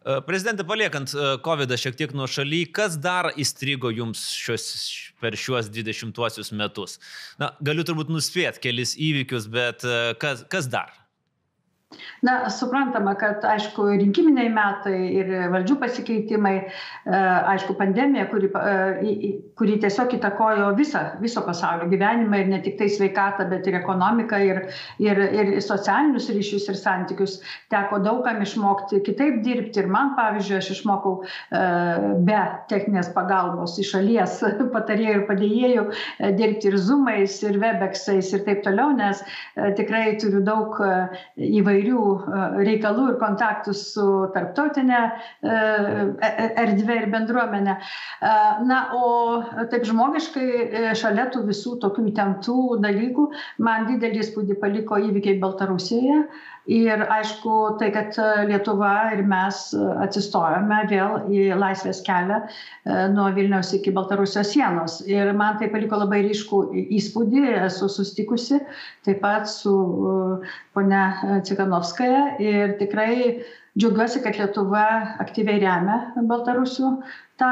Prezidentė, 0.00 0.64
paliekant 0.64 1.12
e, 1.12 1.24
COVID 1.44 1.74
šiek 1.76 1.96
tiek 1.98 2.12
nuo 2.16 2.24
šaly, 2.30 2.62
kas 2.72 2.94
dar 2.96 3.28
įstrigo 3.36 3.90
jums 3.92 4.22
šios, 4.32 4.64
per 5.20 5.36
šiuos 5.36 5.68
20 5.68 6.54
metus? 6.56 6.96
Na, 7.40 7.50
galiu 7.60 7.84
turbūt 7.84 8.08
nuspėti 8.08 8.64
kelis 8.64 8.94
įvykius, 8.96 9.50
bet 9.52 9.84
e, 9.84 10.00
kas, 10.22 10.46
kas 10.48 10.70
dar? 10.72 10.94
Na 12.22 12.50
suprantama 12.50 13.14
kad 13.18 13.44
aišku 13.44 13.86
rinkiminiai 13.98 14.50
metai 14.52 14.98
ir 15.10 15.30
valdžių 15.50 15.76
pasikeitimai 15.80 16.52
e, 16.60 16.66
aišku 17.54 17.74
pandemija 17.78 18.28
kuri 18.30 18.50
e, 18.50 19.30
kuri 19.58 19.78
tiesiog 19.82 20.14
įtakojo 20.18 20.68
visą 20.78 21.02
viso 21.22 21.42
pasaulio 21.46 21.88
gyvenimą 21.90 22.42
ir 22.42 22.50
ne 22.52 22.60
tiktai 22.62 22.90
sveikatą 22.94 23.48
bet 23.50 23.66
ir 23.66 23.78
ekonomiką 23.80 24.40
ir 24.46 24.60
ir 25.02 25.22
ir 25.24 25.50
socialinius 25.64 26.28
ryšius 26.30 26.68
ir 26.70 26.78
santykius. 26.78 27.38
Teko 27.72 27.98
daug 28.04 28.22
kam 28.26 28.38
išmokti 28.44 29.02
kitaip 29.06 29.40
dirbti 29.46 29.82
ir 29.82 29.90
man 29.90 30.14
pavyzdžiui 30.18 30.58
aš 30.60 30.70
išmokau 30.76 31.16
e, 31.24 31.64
be 32.28 32.40
techninės 32.70 33.10
pagalbos 33.16 33.78
iš 33.82 33.94
šalies 33.96 34.38
patarėjų 34.76 35.16
ir 35.16 35.26
padėjėjų 35.32 35.86
dirbti 36.38 36.70
ir 36.70 36.78
zumais 36.78 37.40
ir 37.42 37.58
webeksais 37.64 38.30
ir 38.36 38.46
taip 38.46 38.62
toliau 38.66 38.94
nes 38.94 39.24
tikrai 39.80 40.14
turiu 40.20 40.44
daug 40.44 40.78
įvairių 41.40 41.79
reikalų 41.80 43.06
ir 43.12 43.18
kontaktų 43.20 43.74
su 43.76 44.06
tarptautinė 44.34 45.00
erdvė 46.64 46.98
ir 47.02 47.08
bendruomenė. 47.14 47.76
Na, 48.68 48.80
o 48.96 49.42
taip 49.72 49.86
žmogiškai 49.88 50.94
šalia 50.98 51.28
tų 51.34 51.44
visų 51.48 51.76
tokių 51.84 52.06
įtemptų 52.12 52.58
dalykų 52.84 53.26
man 53.66 53.88
didelį 53.90 54.24
įspūdį 54.24 54.60
paliko 54.62 55.00
įvykiai 55.10 55.40
Baltarusijoje 55.42 56.24
ir 56.68 57.04
aišku 57.08 57.76
tai 57.80 57.90
kad 57.94 58.16
lietuva 58.48 58.92
ir 59.14 59.22
mes 59.28 59.60
atsistojome 60.04 60.80
vėl 60.90 61.30
į 61.32 61.46
laisvės 61.58 62.02
kelią 62.06 62.40
nuo 63.14 63.28
vilniaus 63.36 63.72
iki 63.76 63.92
baltarusijos 63.96 64.52
sienos. 64.54 65.00
Ir 65.08 65.32
man 65.36 65.58
tai 65.60 65.70
paliko 65.72 66.00
labai 66.02 66.22
ryškų 66.28 66.62
įspūdį 66.98 67.46
esu 67.66 67.88
susitikusi 67.88 68.60
taip 69.06 69.22
pat 69.24 69.48
su 69.48 69.74
ponia 70.76 71.40
cikanovskaja 71.46 72.36
ir 72.42 72.76
tikrai 72.82 73.40
džiaugiuosi 73.78 74.22
kad 74.24 74.36
lietuva 74.38 74.84
aktyviai 75.22 75.60
remia 75.62 75.98
baltarusių 76.30 76.94
tą 77.40 77.50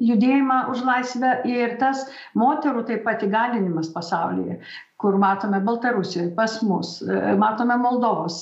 judėjimą 0.00 0.58
už 0.72 0.84
laisvę. 0.86 1.32
Ir 1.50 1.76
tas 1.82 2.06
moterų 2.38 2.86
taip 2.88 3.04
pat 3.04 3.24
įgalinimas 3.26 3.90
pasaulyje 3.92 4.60
kur 4.98 5.18
matome 5.22 5.60
baltarusijoj 5.66 6.32
pas 6.38 6.56
mus 6.66 6.96
matome 7.42 7.76
moldovos 7.82 8.40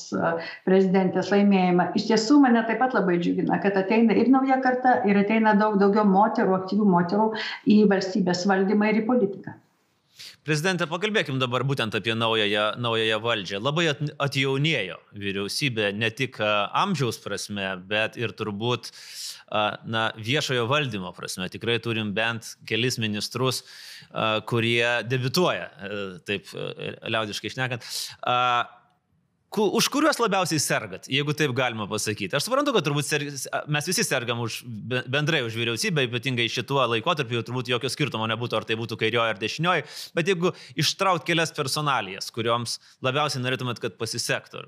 prezidentės 0.69 1.29
laimėjimą. 1.35 1.91
Iš 2.01 2.09
tiesų 2.13 2.41
mane 2.45 2.65
taip 2.69 2.81
pat 2.85 2.97
labai 2.97 3.19
džiugina 3.21 3.61
kad 3.65 3.77
ateina 3.83 4.17
ir 4.17 4.33
nauja 4.33 4.61
karta 4.65 4.97
ir 5.11 5.21
ateina 5.21 5.53
daug 5.61 5.77
daugiau 5.83 6.07
moterų 6.09 6.57
aktyvių 6.63 6.89
moterų 6.97 7.31
į 7.77 7.83
valstybės 7.93 8.47
valdymą 8.49 8.93
ir 8.93 9.03
į 9.03 9.07
politiką 9.11 9.57
Prezidentė, 10.47 10.87
pakalbėkim 10.91 11.41
dabar 11.43 11.65
būtent 11.67 11.95
apie 11.99 12.15
naująją, 12.17 12.77
naująją 12.81 13.19
valdžią. 13.25 13.61
Labai 13.63 13.89
atjaunėjo 13.93 15.01
vyriausybė 15.17 15.91
ne 15.97 16.11
tik 16.15 16.39
amžiaus 16.43 17.19
prasme, 17.25 17.73
bet 17.91 18.17
ir 18.21 18.35
turbūt 18.37 18.93
na, 19.87 20.07
viešojo 20.17 20.69
valdymo 20.71 21.13
prasme. 21.17 21.51
Tikrai 21.53 21.79
turim 21.83 22.15
bent 22.17 22.55
kelis 22.69 23.01
ministrus, 23.03 23.63
kurie 24.49 25.03
debituoja, 25.09 25.69
taip 26.29 26.51
liaudiškai 26.55 27.53
išnekant 27.53 27.87
už 29.55 29.89
kuriuos 29.93 30.19
labiausiai 30.21 30.61
sergat, 30.61 31.07
jeigu 31.11 31.35
taip 31.37 31.53
galima 31.57 31.87
pasakyti. 31.89 32.35
Aš 32.37 32.49
suprantu, 32.49 32.75
kad 32.77 32.87
turbūt 32.87 33.07
ser, 33.07 33.25
mes 33.73 33.89
visi 33.89 34.05
sergam 34.05 34.41
už, 34.45 34.63
bendrai 35.13 35.43
už 35.47 35.57
vyriausybę, 35.59 36.07
ypatingai 36.09 36.49
šituo 36.53 36.83
laikotarpiu, 36.95 37.43
turbūt 37.47 37.71
jokio 37.71 37.91
skirtumo 37.93 38.27
nebūtų, 38.33 38.59
ar 38.59 38.67
tai 38.69 38.79
būtų 38.81 38.99
kairioji 39.01 39.37
ar 39.37 39.41
dešinioji, 39.41 39.87
bet 40.17 40.33
jeigu 40.33 40.53
ištraut 40.77 41.27
kelias 41.29 41.55
personalijas, 41.57 42.33
kurioms 42.35 42.81
labiausiai 43.07 43.45
norėtumėt, 43.45 43.81
kad 43.83 43.97
pasisektų. 44.01 44.67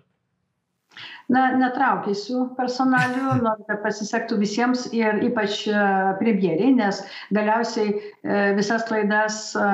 Na, 1.33 1.49
netraukysiu 1.59 2.47
personalių, 2.59 3.35
noriu, 3.47 3.67
kad 3.69 3.83
pasisektų 3.85 4.39
visiems 4.41 4.87
ir 4.97 5.21
ypač 5.29 5.67
e, 5.71 5.83
premjeriai, 6.21 6.73
nes 6.79 7.03
galiausiai 7.35 7.93
e, 7.93 8.01
visas 8.59 8.87
klaidas 8.89 9.43
e, 9.53 9.67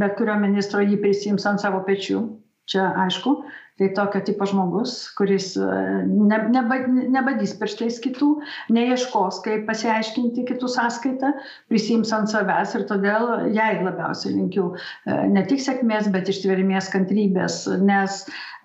bet 0.00 0.16
kurio 0.18 0.38
ministro 0.42 0.82
jį 0.84 0.98
prisims 1.04 1.46
ant 1.48 1.62
savo 1.62 1.82
pečių. 1.86 2.24
Čia 2.66 2.88
aišku, 3.04 3.36
tai 3.78 3.90
tokio 3.92 4.20
tipo 4.24 4.46
žmogus 4.48 4.94
kuris 5.18 5.50
e, 5.60 5.68
ne 6.06 6.38
neba 6.52 6.78
nebadys 6.88 7.52
pirštais 7.60 7.98
kitų 8.04 8.28
neieškos 8.72 9.42
kaip 9.44 9.66
pasiaiškinti 9.68 10.46
kitų 10.48 10.70
sąskaita 10.72 11.32
prisiims 11.70 12.12
ant 12.16 12.32
savęs 12.32 12.72
ir 12.78 12.86
todėl 12.88 13.28
jai 13.56 13.72
labiausiai 13.82 14.34
linkiu 14.38 14.70
e, 14.72 15.18
ne 15.32 15.44
tik 15.50 15.60
sėkmės 15.64 16.08
bet 16.14 16.30
ištvermės 16.32 16.88
kantrybės 16.94 17.64
nes 17.84 18.22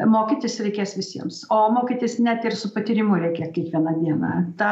mokytis 0.08 0.58
reikės 0.64 0.96
visiems. 0.98 1.42
O 1.54 1.60
mokytis 1.76 2.18
net 2.24 2.46
ir 2.48 2.56
su 2.58 2.72
patyrimu 2.74 3.20
reikia 3.22 3.52
kiekvieną 3.54 3.98
dieną. 4.00 4.32
Tą 4.58 4.72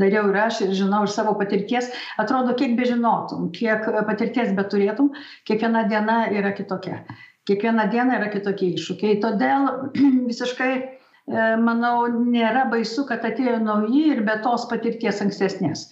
dariau 0.00 0.30
ir 0.30 0.38
aš 0.46 0.62
ir 0.66 0.76
žinau 0.78 1.02
iš 1.08 1.16
savo 1.18 1.34
patirties. 1.40 1.90
Atrodo 2.22 2.54
kiek 2.56 2.78
bežinotum 2.78 3.50
kiek 3.56 3.90
patirties 4.06 4.54
beturėtum 4.56 5.10
kiekviena 5.48 5.84
diena 5.90 6.22
yra 6.30 6.54
kitokia 6.56 7.02
kiekvieną 7.48 7.86
dieną 7.92 8.16
yra 8.18 8.28
kitokie 8.32 8.72
iššūkiai. 8.76 9.20
Todėl 9.22 9.68
visiškai 10.30 10.70
e, 10.76 10.84
manau 11.62 12.06
nėra 12.10 12.66
baisu 12.72 13.06
kad 13.08 13.24
atėjo 13.26 13.58
nauji 13.64 14.04
ir 14.14 14.22
be 14.26 14.36
tos 14.44 14.68
patirties 14.70 15.22
ankstesnės. 15.24 15.88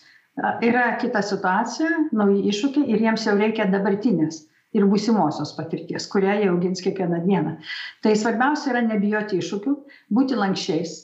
Yra 0.62 0.92
kita 1.00 1.22
situacija 1.26 2.04
nauji 2.14 2.44
iššūkiai 2.52 2.86
ir 2.94 3.02
jiems 3.02 3.24
jau 3.26 3.34
reikia 3.40 3.66
dabartinės 3.72 4.44
ir 4.76 4.84
būsimosios 4.86 5.54
patirties 5.56 6.06
kurią 6.12 6.36
jie 6.38 6.48
augins 6.52 6.84
kiekvieną 6.84 7.24
dieną. 7.24 7.56
Tai 8.04 8.14
svarbiausia 8.20 8.74
yra 8.74 8.84
nebijoti 8.86 9.40
iššūkių 9.42 9.74
būti 10.14 10.38
lanksčiais 10.38 10.96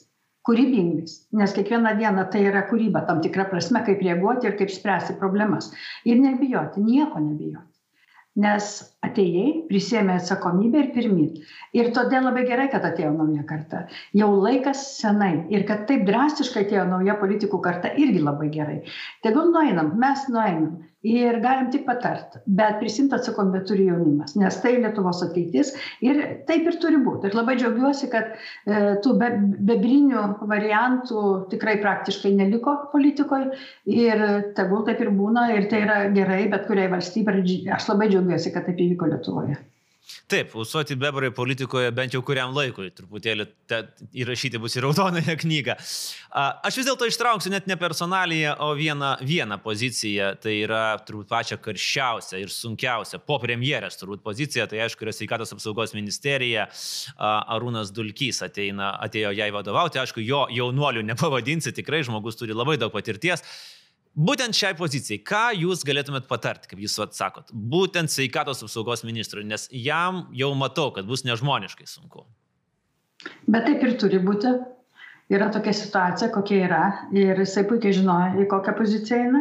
kūrybingais 0.47 1.17
nes 1.41 1.55
kiekvieną 1.57 1.97
dieną 1.99 2.29
tai 2.31 2.45
yra 2.51 2.63
kūryba 2.69 3.07
tam 3.09 3.25
tikra 3.25 3.49
prasme 3.51 3.83
kaip 3.87 4.03
reaguoti 4.07 4.51
ir 4.51 4.59
kaip 4.61 4.71
spręsti 4.71 5.17
problemas. 5.19 5.73
Ir 6.05 6.21
nebijoti 6.21 6.85
nieko 6.85 7.23
nebijoti 7.25 7.74
nes 8.41 8.71
atėjai 9.07 9.51
prisiėmei 9.69 10.17
atsakomybę 10.19 10.81
ir 10.81 10.89
pirmyn 10.95 11.37
ir 11.79 11.91
todėl 11.95 12.27
labai 12.27 12.43
gerai 12.49 12.67
kad 12.73 12.87
atėjo 12.89 13.13
nauja 13.15 13.45
karta. 13.47 13.85
Jau 14.17 14.31
laikas 14.35 14.83
senai. 14.99 15.47
Ir 15.55 15.67
kad 15.69 15.87
taip 15.91 16.03
drastiškai 16.09 16.65
atėjo 16.67 16.89
nauja 16.91 17.15
politikų 17.21 17.61
karta 17.63 17.93
irgi 17.95 18.25
labai 18.25 18.51
gerai. 18.55 18.81
Tegul 19.23 19.53
nueinam 19.55 19.95
mes 20.01 20.27
nueinam 20.33 20.83
ir 21.05 21.39
galim 21.45 21.71
tik 21.71 21.85
patart 21.87 22.39
bet 22.47 22.79
prisiimt 22.81 23.13
atsakomybę 23.17 23.61
turi 23.69 23.89
jaunimas 23.91 24.35
nes 24.41 24.57
tai 24.63 24.75
lietuvos 24.79 25.21
ateitis 25.27 25.75
ir 26.05 26.21
taip 26.49 26.71
ir 26.71 26.79
turi 26.83 27.01
būt. 27.05 27.29
Ir 27.29 27.37
labai 27.37 27.57
džiaugiuosi 27.61 28.09
kad 28.13 28.33
e, 28.33 28.97
tų 29.05 29.15
be 29.21 29.31
bebrinių 29.71 30.25
variantų 30.51 31.27
tikrai 31.53 31.77
praktiškai 31.85 32.33
neliko 32.39 32.77
politikoj 32.95 33.51
ir 33.93 34.25
tegul 34.57 34.85
taip 34.89 35.05
ir 35.05 35.13
būna 35.15 35.51
ir 35.59 35.69
tai 35.71 35.85
yra 35.85 36.01
gerai 36.17 36.45
bet 36.53 36.67
kuriai 36.71 36.91
valstybei 36.97 37.61
aš 37.77 37.93
labai 37.93 38.11
džiaugiuosi 38.13 38.55
kad 38.55 38.69
taip 38.71 38.81
įvyko 38.81 39.13
lietuvoje 39.13 39.61
Taip, 40.29 40.53
užsuoti 40.57 40.97
bebrai 41.01 41.31
politikoje 41.33 41.91
bent 41.97 42.13
jau 42.13 42.21
kuriam 42.25 42.53
laikui, 42.57 42.91
truputėlį 42.93 43.47
įrašyti 44.21 44.61
bus 44.61 44.77
į 44.77 44.83
raudonąją 44.85 45.37
knygą. 45.43 45.77
Aš 46.65 46.79
vis 46.81 46.89
dėlto 46.89 47.09
ištrauksiu 47.09 47.53
net 47.53 47.69
ne 47.71 47.77
personaliją, 47.81 48.55
o 48.65 48.71
vieną, 48.77 49.15
vieną 49.25 49.59
poziciją, 49.65 50.35
tai 50.43 50.59
yra 50.67 50.83
turbūt 51.09 51.31
pačią 51.31 51.59
karščiausią 51.65 52.43
ir 52.43 52.53
sunkiausią 52.53 53.23
po 53.25 53.39
premjerės 53.43 53.97
turbūt 54.01 54.25
poziciją, 54.25 54.69
tai 54.69 54.83
aišku 54.85 55.07
yra 55.07 55.15
sveikatos 55.17 55.57
apsaugos 55.57 55.97
ministerija, 55.97 56.69
Arūnas 57.17 57.93
Dulkys 57.95 58.43
ateina, 58.45 58.95
atėjo 59.07 59.33
jai 59.37 59.49
vadovauti, 59.57 60.03
aišku, 60.03 60.25
jo 60.25 60.45
jaunuolių 60.53 61.07
nepavadinsi, 61.15 61.73
tikrai 61.81 62.05
žmogus 62.05 62.37
turi 62.41 62.57
labai 62.57 62.77
daug 62.81 62.93
patirties. 62.93 63.45
Būtent 64.15 64.55
šiai 64.55 64.77
pozicijai, 64.79 65.19
ką 65.27 65.43
jūs 65.59 65.83
galėtumėt 65.87 66.29
patarti, 66.31 66.69
kaip 66.71 66.83
jūs 66.85 66.95
atsakot, 67.03 67.51
būtent 67.51 68.13
sveikatos 68.13 68.63
apsaugos 68.63 69.03
ministrui, 69.03 69.43
nes 69.49 69.67
jam 69.75 70.29
jau 70.31 70.53
matau, 70.55 70.93
kad 70.95 71.09
bus 71.09 71.25
nežmoniškai 71.27 71.89
sunku. 71.91 72.23
Bet 73.51 73.67
taip 73.67 73.83
ir 73.83 73.99
turi 73.99 74.23
būti. 74.23 74.55
Yra 75.33 75.49
tokia 75.49 75.73
situacija, 75.73 76.29
kokia 76.35 76.57
yra 76.67 76.83
ir 77.17 77.39
jisai 77.41 77.63
puikiai 77.67 77.95
žinojo, 77.97 78.43
į 78.45 78.47
kokią 78.51 78.75
poziciją 78.77 79.23
eina 79.25 79.41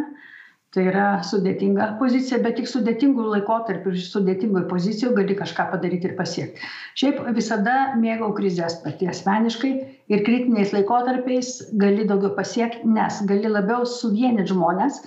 tai 0.74 0.86
yra 0.90 1.08
sudėtinga 1.30 1.88
pozicija 2.00 2.40
bet 2.44 2.58
tik 2.60 2.70
sudėtingu 2.70 3.26
laikotarpiu 3.36 3.94
ir 3.94 4.06
sudėtingoj 4.06 4.66
pozicijoj 4.72 5.14
gali 5.20 5.36
kažką 5.42 5.68
padaryt 5.74 6.08
ir 6.10 6.16
pasiekt 6.20 6.64
šiaip 7.00 7.20
visada 7.38 7.76
mėgau 8.04 8.32
krizes 8.38 8.80
pati 8.86 9.10
asmeniškai 9.12 9.74
ir 10.14 10.24
kritiniais 10.30 10.74
laikotarpiais 10.76 11.54
gali 11.84 12.08
daugiau 12.10 12.34
pasiekt 12.40 12.88
nes 12.98 13.22
gali 13.30 13.54
labiau 13.58 13.86
suvienyt 13.98 14.50
žmones 14.54 15.04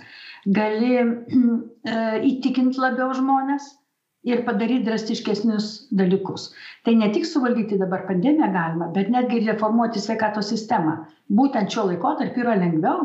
gali 0.46 0.94
įtikinti 2.30 2.80
labiau 2.80 3.10
žmonės 3.18 3.74
ir 4.26 4.42
padaryti 4.46 4.86
drastiškesnius 4.88 5.68
dalykus. 5.94 6.48
Tai 6.84 6.96
ne 6.98 7.10
tik 7.14 7.26
suvaldyti 7.28 7.78
dabar 7.78 8.02
pandemiją 8.08 8.48
galima, 8.54 8.88
bet 8.94 9.10
netgi 9.12 9.44
reformuoti 9.46 10.02
sveikatos 10.02 10.50
sistemą. 10.50 10.96
Būtent 11.40 11.70
šiuo 11.70 11.86
laikotarpiu 11.92 12.42
yra 12.42 12.56
lengviau, 12.58 13.04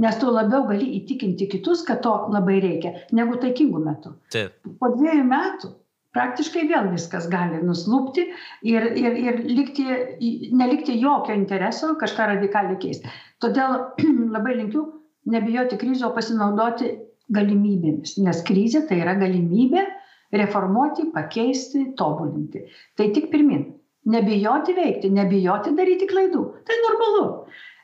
nes 0.00 0.16
tu 0.20 0.30
labiau 0.32 0.64
gali 0.68 0.88
įtikinti 1.00 1.48
kitus, 1.52 1.84
kad 1.88 2.02
to 2.06 2.14
labai 2.32 2.58
reikia, 2.64 2.94
negu 3.16 3.38
taikingų 3.42 3.84
metų. 3.84 4.14
Taip. 4.34 4.56
Po 4.80 4.92
dviejų 4.94 5.26
metų 5.28 5.74
praktiškai 6.16 6.64
vėl 6.70 6.88
viskas 6.94 7.28
gali 7.30 7.60
nuslūpti 7.62 8.24
ir, 8.66 8.88
ir, 8.98 9.18
ir 9.26 9.42
likti, 9.46 9.86
nelikti 10.56 10.96
jokio 10.98 11.36
intereso 11.36 11.94
kažką 12.00 12.32
radikaliai 12.34 12.80
keisti. 12.82 13.12
Todėl 13.42 13.78
labai 14.34 14.56
linkiu 14.58 14.88
nebijoti 15.30 15.78
krizių, 15.80 16.08
o 16.08 16.14
pasinaudoti 16.16 16.94
galimybėmis, 17.30 18.16
nes 18.24 18.40
krizė 18.46 18.86
tai 18.88 19.02
yra 19.04 19.14
galimybė 19.20 19.84
reformuoti, 20.34 21.10
pakeisti, 21.14 21.90
tobulinti. 21.98 22.64
Tai 22.98 23.10
tik 23.14 23.30
pirmin. 23.32 23.68
Nebijoti 24.10 24.72
veikti, 24.72 25.10
nebijoti 25.12 25.74
daryti 25.76 26.06
klaidų. 26.08 26.44
Tai 26.66 26.76
normalu. 26.86 27.24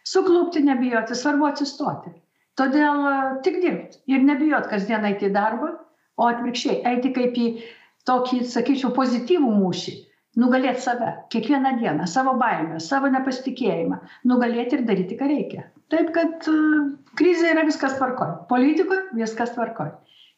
Suklūpti 0.07 0.63
nebijoti, 0.67 1.17
svarbu 1.19 1.49
atsistoti. 1.49 2.13
Todėl 2.57 3.07
e, 3.11 3.15
tik 3.45 3.59
dirbti 3.63 4.01
ir 4.13 4.25
nebijot 4.25 4.69
kasdien 4.71 5.05
eiti 5.09 5.29
į 5.29 5.35
darbą, 5.35 5.73
o 6.17 6.29
atvirkščiai 6.31 6.83
eiti 6.93 7.13
kaip 7.17 7.37
į 7.37 7.47
tokį, 8.09 8.45
sakyčiau, 8.49 8.93
pozityvų 8.97 9.51
mūšį. 9.61 9.97
Nugalėti 10.41 10.85
save 10.85 11.11
kiekvieną 11.33 11.79
dieną, 11.81 12.07
savo 12.13 12.35
baimę, 12.41 12.79
savo 12.85 13.09
nepasitikėjimą, 13.13 14.03
nugalėti 14.29 14.77
ir 14.77 14.83
daryti, 14.89 15.17
ką 15.17 15.29
reikia. 15.31 15.65
Taip, 15.93 16.11
kad 16.13 16.49
uh, 16.53 16.91
krizė 17.17 17.55
yra 17.55 17.65
viskas 17.65 17.95
tvarkoj. 17.97 18.35
Politikoje 18.51 19.17
viskas 19.17 19.55
tvarkoj. 19.55 19.95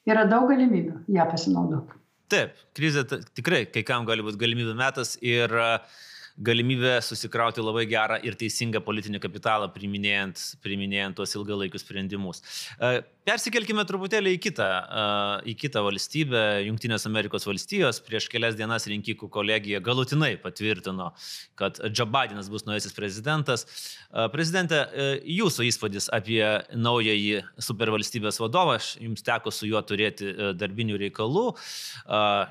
Yra 0.08 0.22
daug 0.30 0.46
galimybių 0.52 1.02
ją 1.16 1.26
pasinaudoti. 1.28 1.98
Taip, 2.30 2.54
krizė 2.78 3.02
tikrai 3.08 3.64
kai 3.72 3.82
kam 3.88 4.06
gali 4.08 4.22
būti 4.22 4.38
galimybių 4.38 4.76
metas 4.78 5.16
ir 5.24 5.50
uh, 5.56 5.98
galimybę 6.38 6.98
susikrauti 7.02 7.62
labai 7.62 7.84
gerą 7.90 8.18
ir 8.26 8.36
teisingą 8.38 8.82
politinį 8.86 9.20
kapitalą, 9.22 9.68
priminėjant, 9.74 10.42
priminėjant 10.62 11.18
tuos 11.18 11.34
ilgalaikius 11.34 11.82
sprendimus. 11.84 12.42
E, 12.78 13.00
persikelkime 13.28 13.84
truputėlį 13.88 14.34
į 14.36 14.40
kitą, 14.48 14.66
e, 14.66 15.04
į 15.52 15.54
kitą 15.60 15.84
valstybę, 15.86 16.42
Junktinės 16.66 17.06
Amerikos 17.08 17.46
valstijos. 17.48 18.00
Prieš 18.04 18.28
kelias 18.32 18.56
dienas 18.58 18.88
rinkikų 18.90 19.28
kolegija 19.32 19.82
galutinai 19.84 20.34
patvirtino, 20.42 21.10
kad 21.58 21.80
Joe 21.92 22.08
Bidenas 22.08 22.50
bus 22.52 22.66
naujasis 22.68 22.96
prezidentas. 22.96 23.66
E, 23.68 24.26
prezidentė, 24.32 24.82
jūsų 25.28 25.68
įspūdis 25.68 26.08
apie 26.14 26.42
naująjį 26.74 27.44
supervalstybės 27.68 28.40
vadovą, 28.42 28.78
jums 29.04 29.24
teko 29.26 29.52
su 29.54 29.68
juo 29.68 29.82
turėti 29.86 30.32
darbinių 30.58 30.98
reikalų. 31.04 31.46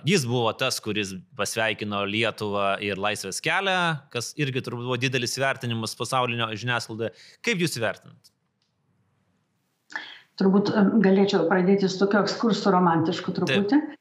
Jis 0.08 0.26
buvo 0.30 0.52
tas, 0.58 0.80
kuris 0.84 1.16
pasveikino 1.38 2.04
Lietuvą 2.08 2.78
ir 2.86 3.00
Laisvės 3.02 3.42
kelią 3.44 3.78
kas 4.14 4.32
irgi 4.40 4.64
turbūt 4.66 4.88
buvo 4.88 4.98
didelis 5.02 5.38
vertinimas 5.42 5.96
pasaulinio 6.00 6.50
žiniasklaidoje. 6.56 7.14
Kaip 7.46 7.64
jūs 7.64 7.78
vertinat? 7.82 8.37
Turbūt 10.38 10.72
galėčiau 11.04 11.48
pradėti 11.50 11.90
su 11.90 12.00
tokio 12.04 12.22
ekskursu 12.26 12.74
romantišku 12.74 13.34
truputį. 13.34 13.80
Taip. 13.82 13.94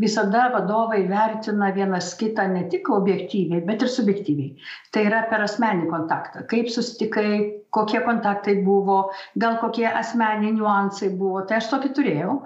Visada 0.00 0.46
vadovai 0.54 1.02
vertina 1.10 1.68
vienas 1.76 2.14
kitą 2.16 2.46
ne 2.52 2.62
tik 2.72 2.88
objektyviai, 2.88 3.60
bet 3.66 3.82
ir 3.84 3.90
subjektyviai. 3.92 4.54
Tai 4.94 5.02
yra 5.10 5.26
per 5.28 5.44
asmenį 5.44 5.90
kontaktą. 5.90 6.46
Kaip 6.48 6.70
susitikai, 6.72 7.32
kokie 7.76 8.00
kontaktai 8.06 8.56
buvo, 8.64 9.02
gal 9.36 9.58
kokie 9.60 9.84
asmeniai 9.90 10.54
niuansai 10.56 11.10
buvo. 11.20 11.44
Tai 11.44 11.60
aš 11.60 11.68
tokį 11.74 11.92
turėjau 11.98 12.40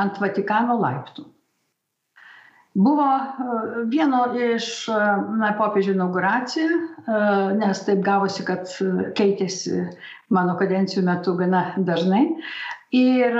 ant 0.00 0.22
Vatikano 0.24 0.78
laiptų 0.80 1.28
buvo 2.74 3.04
e, 3.04 3.24
vieno 3.84 4.24
iš 4.54 4.88
e, 4.88 4.98
na, 5.40 5.52
popiežių 5.58 5.94
inauguracija, 5.96 6.68
e, 6.68 7.20
nes 7.60 7.84
taip 7.86 8.02
gavosi, 8.04 8.44
kad 8.48 8.70
keitėsi 9.18 9.84
mano 10.32 10.56
kadencijų 10.60 11.04
metu 11.06 11.36
gana 11.38 11.72
dažnai. 11.76 12.26
Ir 12.92 13.36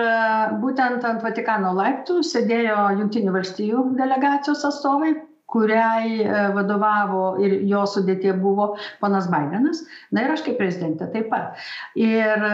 būtent 0.62 1.04
ant 1.04 1.20
Vatikano 1.20 1.74
laiptų 1.76 2.22
sėdėjo 2.24 2.86
Junktinių 3.02 3.34
valstybių 3.34 3.82
delegacijos 3.98 4.62
atstovai, 4.64 5.10
kuriai 5.52 6.24
vadovavo 6.56 7.34
ir 7.44 7.58
jo 7.68 7.82
sudėtie 7.84 8.32
buvo 8.40 8.70
ponas 9.02 9.28
Bidenas, 9.28 9.82
na 10.08 10.24
ir 10.24 10.32
aš 10.32 10.46
kaip 10.46 10.56
prezidentė 10.56 11.10
taip 11.12 11.28
pat. 11.34 11.60
Ir 12.00 12.48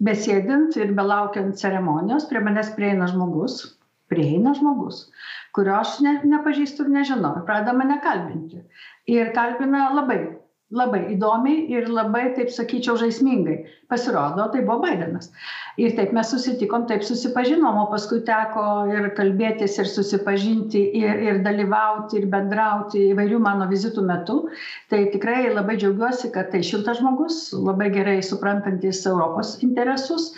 besėdint 0.00 0.80
ir 0.80 0.96
belaukiant 0.96 1.60
ceremonijos, 1.60 2.24
prie 2.32 2.40
manęs 2.48 2.72
prieina 2.78 3.10
žmogus, 3.12 3.60
prieina 4.08 4.56
žmogus, 4.56 5.04
kurio 5.56 5.78
aš 5.80 5.98
ne, 6.04 6.18
nepažįstu 6.34 6.86
ir 6.86 6.94
nežinau. 6.98 7.34
Ir 7.38 7.48
pradeda 7.48 7.74
mane 7.76 7.98
kalbinti. 8.04 8.62
Ir 9.10 9.32
kalbina 9.36 9.88
labai, 9.96 10.20
labai 10.70 11.00
įdomiai 11.14 11.64
ir 11.74 11.88
labai, 11.90 12.28
taip 12.36 12.52
sakyčiau, 12.54 12.96
žaismingai. 13.00 13.56
Pasirodo, 13.90 14.46
tai 14.52 14.62
buvo 14.66 14.84
Bidenas. 14.84 15.30
Ir 15.80 15.96
taip 15.96 16.12
mes 16.14 16.30
susitikom, 16.30 16.86
taip 16.90 17.02
susipažinom, 17.06 17.80
o 17.82 17.88
paskui 17.90 18.20
teko 18.26 18.64
ir 18.92 19.10
kalbėtis, 19.18 19.78
ir 19.82 19.90
susipažinti, 19.90 20.84
ir, 21.00 21.24
ir 21.26 21.42
dalyvauti, 21.46 22.20
ir 22.20 22.30
bendrauti 22.30 23.08
įvairių 23.10 23.42
mano 23.42 23.66
vizitų 23.70 24.06
metu. 24.06 24.38
Tai 24.92 25.02
tikrai 25.14 25.48
labai 25.50 25.78
džiaugiuosi, 25.80 26.30
kad 26.36 26.52
tai 26.54 26.62
šiltas 26.66 27.02
žmogus, 27.02 27.42
labai 27.56 27.90
gerai 27.94 28.20
suprantantis 28.26 29.02
Europos 29.10 29.56
interesus 29.66 30.30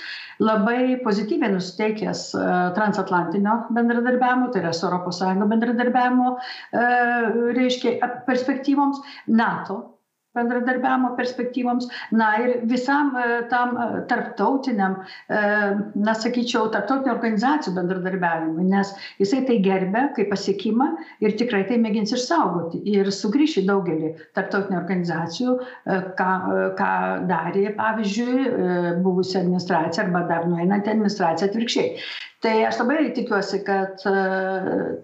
labai 0.42 0.98
pozityviai 1.04 1.52
nusiteikęs 1.54 2.22
e, 2.34 2.44
transatlantinio 2.76 3.56
bendradarbiavimo, 3.76 4.50
tai 4.52 4.64
yra 4.64 4.74
su 4.76 4.90
ES 4.90 5.22
bendradarbiavimo, 5.54 6.36
e, 6.36 6.86
reiškia, 7.58 8.12
perspektyvoms, 8.28 9.02
NATO 9.42 9.80
bendradarbiavimo 10.36 11.12
perspektyvoms, 11.18 11.88
na 12.16 12.30
ir 12.42 12.54
visam 12.70 13.12
e, 13.16 13.26
tam 13.52 13.74
tarptautiniam, 14.10 14.98
na 15.28 16.14
sakyčiau, 16.16 16.68
tarptautinių 16.72 17.12
organizacijų 17.12 17.74
bendradarbiavimui, 17.76 18.64
nes 18.70 18.92
jisai 19.20 19.42
tai 19.48 19.58
gerbė 19.64 20.06
kaip 20.16 20.30
pasiekimą 20.32 20.88
ir 21.24 21.36
tikrai 21.40 21.62
tai 21.68 21.78
mėgins 21.82 22.14
išsaugoti 22.16 22.82
ir 22.92 23.10
sugrįš 23.14 23.58
į 23.62 23.66
daugelį 23.68 24.12
tarptautinių 24.38 24.78
organizacijų, 24.80 25.56
ką, 26.18 26.32
ką 26.78 26.90
darė, 27.30 27.68
pavyzdžiui, 27.78 28.50
buvusi 29.04 29.38
administracija 29.40 30.06
arba 30.06 30.26
dar 30.30 30.48
nueinanti 30.50 30.92
administracija 30.92 31.50
atvirkščiai. 31.50 31.96
Tai 32.42 32.52
aš 32.66 32.80
labai 32.80 33.04
tikiuosi, 33.14 33.60
kad 33.62 34.02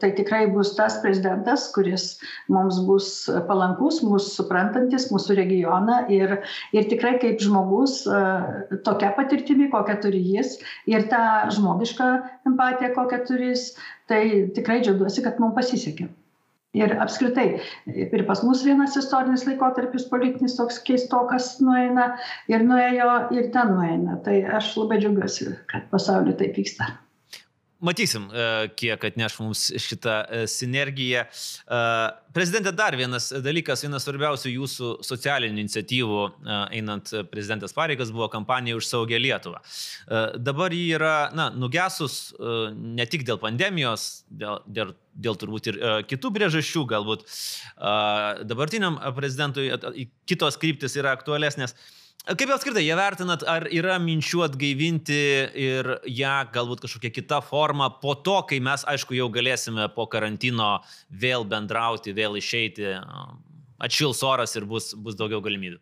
tai 0.02 0.08
tikrai 0.18 0.40
bus 0.50 0.72
tas 0.74 0.96
prezidentas, 1.04 1.68
kuris 1.70 2.06
mums 2.50 2.80
bus 2.88 3.10
palankus, 3.46 4.00
mūsų 4.02 4.32
suprantantis, 4.40 5.06
mūsų 5.14 5.36
regioną 5.38 6.00
ir, 6.10 6.34
ir 6.74 6.90
tikrai 6.90 7.14
kaip 7.22 7.38
žmogus 7.44 8.00
tokia 8.88 9.12
patirtimi, 9.14 9.70
kokią 9.70 9.98
turi 10.02 10.24
jis 10.34 10.56
ir 10.90 11.06
tą 11.12 11.22
žmogišką 11.54 12.10
empatiją, 12.50 12.90
kokią 12.98 13.22
turi 13.30 13.52
jis, 13.52 13.68
tai 14.10 14.22
tikrai 14.58 14.82
džiaugiuosi, 14.82 15.22
kad 15.22 15.38
mums 15.38 15.54
pasisekė. 15.62 16.10
Ir 16.76 16.98
apskritai, 17.00 17.48
ir 17.88 18.22
pas 18.28 18.42
mus 18.44 18.66
vienas 18.66 18.98
istorinis 18.98 19.46
laikotarpis 19.46 20.10
politinis 20.10 20.58
toks 20.58 20.82
keistokas 20.84 21.54
nueina 21.62 22.16
ir 22.50 22.66
nuėjo 22.66 23.12
ir 23.38 23.52
ten 23.54 23.76
nueina. 23.78 24.18
Tai 24.26 24.40
aš 24.58 24.74
labai 24.82 24.98
džiaugiuosi, 25.00 25.52
kad 25.70 25.86
pasaulyje 25.94 26.42
taip 26.42 26.58
vyksta. 26.58 26.96
Matysim, 27.78 28.24
e, 28.34 28.68
kiek 28.74 29.04
atneš 29.06 29.36
mums 29.38 29.60
šitą 29.78 30.14
e, 30.26 30.38
sinergiją. 30.50 31.20
E, 31.22 31.82
prezidentė, 32.34 32.72
dar 32.74 32.96
vienas 32.98 33.28
dalykas, 33.44 33.84
vienas 33.86 34.02
svarbiausių 34.02 34.50
jūsų 34.50 34.88
socialinių 35.06 35.62
iniciatyvų 35.62 36.24
einant 36.74 37.12
prezidentės 37.30 37.76
pareigas 37.76 38.10
buvo 38.14 38.26
kampanija 38.32 38.80
už 38.80 38.88
saugę 38.88 39.20
Lietuvą. 39.22 39.60
Dabar 40.42 40.74
jį 40.74 40.88
yra, 40.98 41.14
na, 41.38 41.48
nugesus 41.54 42.34
ne 42.74 43.06
tik 43.10 43.22
dėl 43.28 43.38
pandemijos, 43.42 44.24
dėl, 44.30 44.58
dėl 44.66 44.96
dėl 45.18 45.34
turbūt 45.34 45.66
ir 45.72 45.78
kitų 46.06 46.30
priežasčių, 46.34 46.84
galbūt 46.92 47.24
dabartiniam 48.46 49.00
prezidentui 49.16 49.72
kitos 50.30 50.58
kryptis 50.62 50.94
yra 51.00 51.14
aktualesnės. 51.16 51.74
Kaip 52.28 52.50
apskritai, 52.52 52.82
jie 52.84 52.96
vertinat, 52.98 53.40
ar 53.48 53.64
yra 53.72 53.94
minčių 54.04 54.42
atgaivinti 54.44 55.20
ir 55.64 55.86
ją 56.12 56.34
galbūt 56.52 56.82
kažkokia 56.84 57.10
kita 57.14 57.38
forma 57.40 57.86
po 58.02 58.12
to, 58.20 58.34
kai 58.50 58.58
mes, 58.60 58.84
aišku, 58.84 59.16
jau 59.16 59.30
galėsime 59.32 59.86
po 59.94 60.04
karantino 60.12 60.74
vėl 61.08 61.46
bendrauti, 61.48 62.12
vėl 62.12 62.36
išeiti, 62.36 62.90
atšils 63.80 64.20
oras 64.28 64.52
ir 64.60 64.66
bus, 64.68 64.90
bus 64.92 65.16
daugiau 65.16 65.40
galimybių? 65.44 65.80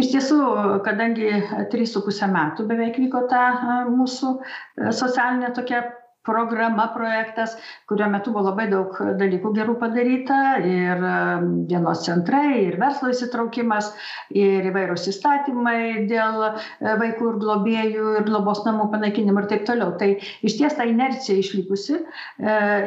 Iš 0.00 0.08
tiesų, 0.14 0.38
kadangi 0.86 1.28
3,5 1.74 2.32
metų 2.32 2.64
beveik 2.70 2.96
vyko 3.04 3.26
ta 3.28 3.44
mūsų 3.90 4.32
socialinė 4.88 5.52
tokia 5.54 5.84
programa 6.26 6.88
projektas 6.94 7.56
kurio 7.88 8.08
metu 8.12 8.32
buvo 8.34 8.48
labai 8.48 8.68
daug 8.72 8.96
dalykų 9.20 9.52
gerų 9.56 9.76
padaryta 9.80 10.40
ir 10.64 11.04
dienos 11.68 12.04
centrai 12.06 12.64
ir 12.66 12.78
verslo 12.80 13.10
įsitraukimas 13.12 13.90
ir 14.34 14.68
įvairūs 14.70 15.08
įstatymai 15.12 16.06
dėl 16.10 16.46
e, 16.46 16.52
vaikų 17.00 17.30
ir 17.30 17.38
globėjų 17.42 18.14
ir 18.18 18.26
globos 18.28 18.62
namų 18.66 18.88
panaikinimo 18.94 19.42
ir 19.42 19.48
taip 19.50 19.64
toliau. 19.68 19.94
Tai 20.00 20.10
išties 20.46 20.76
ta 20.78 20.86
inercija 20.88 21.38
išlikusi 21.40 21.98
e, 21.98 22.04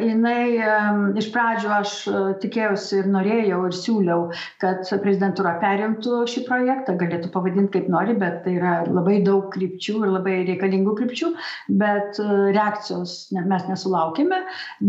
jinai 0.08 1.18
iš 1.20 1.30
pradžių 1.34 1.74
aš 1.80 1.96
e, 2.10 2.24
tikėjausi 2.44 3.02
ir 3.02 3.12
norėjau 3.14 3.62
ir 3.70 3.78
siūliau 3.78 4.28
kad 4.64 4.86
prezidentūra 5.04 5.58
perimtų 5.64 6.24
šį 6.32 6.46
projektą 6.48 6.98
galėtų 7.00 7.32
pavadint 7.34 7.72
kaip 7.74 7.90
nori 7.92 8.18
bet 8.18 8.44
tai 8.46 8.58
yra 8.58 8.80
labai 8.88 9.20
daug 9.26 9.50
krypčių 9.54 10.00
ir 10.02 10.16
labai 10.18 10.40
reikalingų 10.50 10.98
krypčių 11.00 11.34
bet 11.82 12.20
reakcijos 12.56 13.27
mes 13.36 13.68
nesulaukėme, 13.70 14.40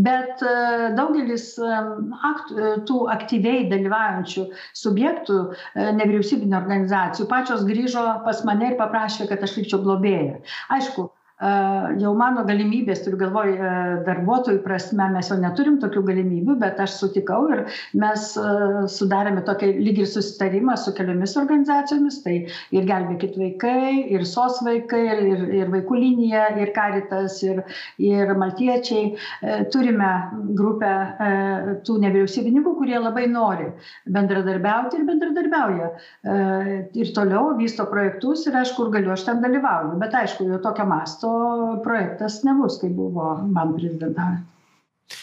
bet 0.07 0.43
e, 0.47 0.55
daugelis 0.99 1.51
e, 1.59 1.81
akt, 2.31 2.53
e, 2.55 2.73
tų 2.89 3.01
aktyviai 3.13 3.67
dalyvaujančių 3.73 4.47
subjektų, 4.83 5.39
nevyriausybinio 5.99 6.59
organizacijų, 6.61 7.29
pačios 7.31 7.67
grįžo 7.69 8.05
pas 8.27 8.43
mane 8.49 8.73
ir 8.73 8.81
paprašė, 8.81 9.29
kad 9.31 9.43
aš 9.45 9.59
likčiau 9.61 9.83
globėję. 9.85 10.41
Aišku, 10.75 11.09
jau 11.39 12.13
mano 12.19 12.43
galimybės, 12.47 13.05
turiu 13.05 13.19
galvoj, 13.21 13.53
darbuotojų 14.07 14.59
prasme, 14.65 15.07
mes 15.15 15.29
jau 15.31 15.39
neturim 15.39 15.77
tokių 15.79 16.03
galimybių, 16.09 16.57
bet 16.59 16.81
aš 16.83 16.97
sutikau 16.99 17.45
ir 17.55 17.65
mes 17.95 18.25
sudarėme 18.91 19.45
tokį 19.47 19.71
lyg 19.79 20.01
ir 20.03 20.09
susitarimą 20.11 20.75
su 20.81 20.95
keliomis 20.97 21.37
organizacijomis, 21.39 22.21
tai 22.25 22.37
ir 22.75 22.89
Gelbėkit 22.89 23.37
vaikai, 23.39 24.09
ir 24.11 24.25
SOS 24.27 24.63
vaikai, 24.67 25.05
ir, 25.29 25.45
ir 25.61 25.71
Vaikų 25.73 26.01
linija, 26.01 26.49
ir 26.59 26.73
Karitas, 26.75 27.39
ir, 27.47 27.63
ir 28.03 28.35
Maltiečiai. 28.39 29.13
Turime 29.73 30.11
grupę 30.59 30.93
tų 31.87 31.99
nevyriausybininkų, 32.03 32.75
kurie 32.81 32.99
labai 32.99 33.29
nori 33.31 33.69
bendradarbiauti 34.09 34.99
ir 34.99 35.07
bendradarbiauja. 35.07 35.93
Ir 36.99 37.15
toliau 37.15 37.53
vysto 37.61 37.87
projektus 37.93 38.47
ir 38.49 38.59
aš 38.59 38.75
kur 38.79 38.91
galiu, 38.95 39.13
aš 39.15 39.27
ten 39.29 39.45
dalyvauju. 39.45 39.99
Bet 40.03 40.17
aišku, 40.19 40.49
jau 40.49 40.61
tokio 40.65 40.89
masto 40.89 41.28
to 41.29 41.81
projektas 41.85 42.43
nebus, 42.45 42.79
kaip 42.81 42.95
buvo 42.97 43.35
man 43.53 43.75
prezidentavę. 43.77 44.41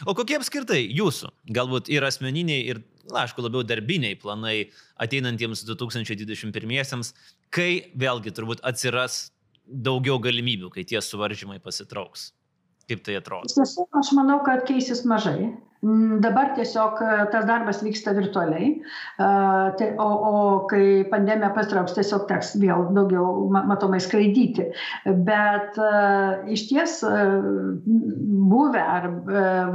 O 0.10 0.16
kokie 0.18 0.38
apskritai 0.40 0.82
jūsų, 0.98 1.30
galbūt 1.54 1.90
ir 1.94 2.06
asmeniniai, 2.08 2.64
ir, 2.72 2.82
na, 3.12 3.26
aišku, 3.26 3.44
labiau 3.46 3.62
darbiniai 3.68 4.18
planai 4.18 4.72
ateinantiems 5.02 5.62
2021-iesiams, 5.68 7.14
kai 7.54 7.92
vėlgi 7.94 8.34
turbūt 8.34 8.64
atsiras 8.66 9.28
daugiau 9.66 10.18
galimybių, 10.22 10.72
kai 10.74 10.86
tie 10.90 11.02
suvaržymai 11.02 11.60
pasitrauks? 11.62 12.32
Kaip 12.90 13.06
tai 13.06 13.18
atrodo? 13.18 13.50
Iš 13.50 13.58
tiesų, 13.58 13.88
aš 14.02 14.12
manau, 14.18 14.40
kad 14.46 14.66
keisis 14.68 15.06
mažai. 15.10 15.54
Mm, 15.86 16.18
dabar 16.24 16.54
tiesiog 16.58 16.98
e, 17.04 17.16
tas 17.30 17.44
darbas 17.46 17.84
vyksta 17.86 18.14
virtualiai, 18.18 18.72
e, 19.22 19.88
o, 20.02 20.08
o 20.30 20.40
kai 20.72 21.04
pandemija 21.12 21.52
pastrauks, 21.54 21.94
tiesiog 21.94 22.24
teks 22.30 22.56
vėl 22.62 22.88
daugiau 22.96 23.46
matomai 23.54 24.00
skraidyti. 24.02 24.66
Bet 25.28 25.78
e, 25.78 25.92
iš 26.56 26.66
ties 26.72 26.98
buvę 27.06 28.82
ar 28.82 29.08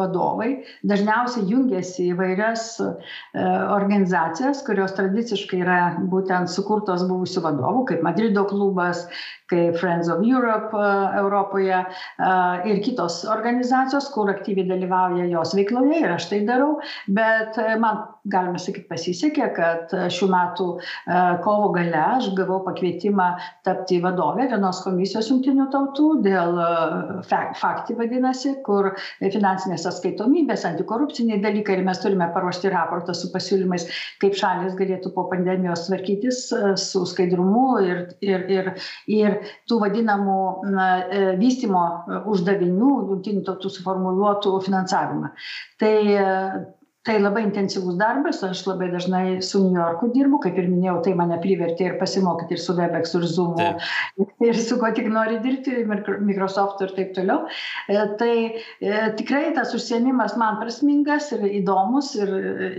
vadovai 0.01 0.51
dažniausiai 0.91 1.47
jungiasi 1.51 2.09
į 2.11 2.17
vairias 2.19 2.67
organizacijas, 2.81 4.65
kurios 4.67 4.95
tradiciškai 4.99 5.61
yra 5.63 5.79
būtent 6.11 6.51
sukurtos 6.51 7.05
buvusių 7.07 7.45
vadovų, 7.47 7.85
kaip 7.91 8.05
Madrido 8.07 8.47
klubas, 8.51 9.05
kaip 9.51 9.79
Friends 9.81 10.11
of 10.13 10.23
Europe 10.27 10.75
Europoje 11.21 11.83
ir 12.71 12.81
kitos 12.85 13.23
organizacijos, 13.31 14.11
kur 14.15 14.31
aktyviai 14.33 14.69
dalyvauja 14.71 15.29
jos 15.31 15.55
veikloje 15.59 16.01
ir 16.05 16.15
aš 16.15 16.31
tai 16.33 16.41
darau, 16.49 16.79
bet 17.21 17.59
man, 17.83 18.05
galima 18.29 18.59
sakyti, 18.61 18.87
pasisekė, 18.91 19.47
kad 19.57 19.93
e, 19.97 20.05
šių 20.13 20.29
metų 20.33 20.67
e, 20.77 21.21
kovo 21.45 21.71
gale 21.75 22.01
aš 22.01 22.31
gavau 22.37 22.61
pakvietimą 22.67 23.29
tapti 23.67 24.01
vadovę 24.05 24.49
vienos 24.51 24.83
komisijos 24.85 25.31
jungtinių 25.31 25.69
tautų 25.73 26.09
dėl 26.25 26.59
fakti 27.29 27.97
vadinasi, 27.97 28.55
kur 28.67 28.91
finansinės 29.21 29.87
atskaitomybės, 29.89 30.67
antikorupciniai 30.69 31.41
dalykai 31.43 31.79
ir 31.79 31.85
mes 31.87 32.01
turime 32.03 32.29
paruošti 32.35 32.73
raportą 32.73 33.15
su 33.17 33.31
pasiūlymais, 33.33 33.87
kaip 34.23 34.37
šalis 34.39 34.77
galėtų 34.79 35.13
po 35.15 35.27
pandemijos 35.31 35.87
tvarkytis 35.89 36.43
su 36.81 37.05
skaidrumu 37.09 37.67
ir, 37.85 38.03
ir, 38.25 38.45
ir, 38.53 38.73
ir 39.13 39.39
tų 39.71 39.81
vadinamų 39.85 40.41
na, 40.75 40.89
vystimo 41.41 41.85
uždavinių 42.31 42.93
jungtinių 43.13 43.47
tautų 43.49 43.73
suformuluotų 43.79 44.57
finansavimą. 44.67 45.33
Tai 45.81 45.95
tai 47.03 47.17
labai 47.17 47.47
intensyvus 47.47 47.97
darbas 47.97 48.43
aš 48.45 48.67
labai 48.69 48.91
dažnai 48.93 49.41
su 49.41 49.63
niujorku 49.65 50.11
dirbu 50.13 50.41
kaip 50.45 50.59
ir 50.61 50.67
minėjau 50.69 50.99
tai 51.07 51.15
mane 51.17 51.39
privertė 51.41 51.87
ir 51.87 51.95
pasimokyti 52.01 52.59
ir 52.59 52.61
su 52.61 52.75
webex 52.77 53.15
ir 53.17 53.25
zoomu 53.31 53.69
ir 54.49 54.59
su 54.61 54.77
kuo 54.81 54.91
tik 54.97 55.09
nori 55.15 55.39
dirbti 55.41 55.79
ir 55.81 55.89
mikrosoftu 56.29 56.85
ir 56.85 56.93
taip 56.99 57.15
toliau. 57.17 57.47
E, 57.89 57.97
tai 58.21 58.35
e, 58.51 58.99
tikrai 59.17 59.55
tas 59.57 59.73
užsiėmimas 59.77 60.37
man 60.41 60.59
prasmingas 60.61 61.31
ir 61.37 61.47
įdomus 61.63 62.13
ir 62.21 62.35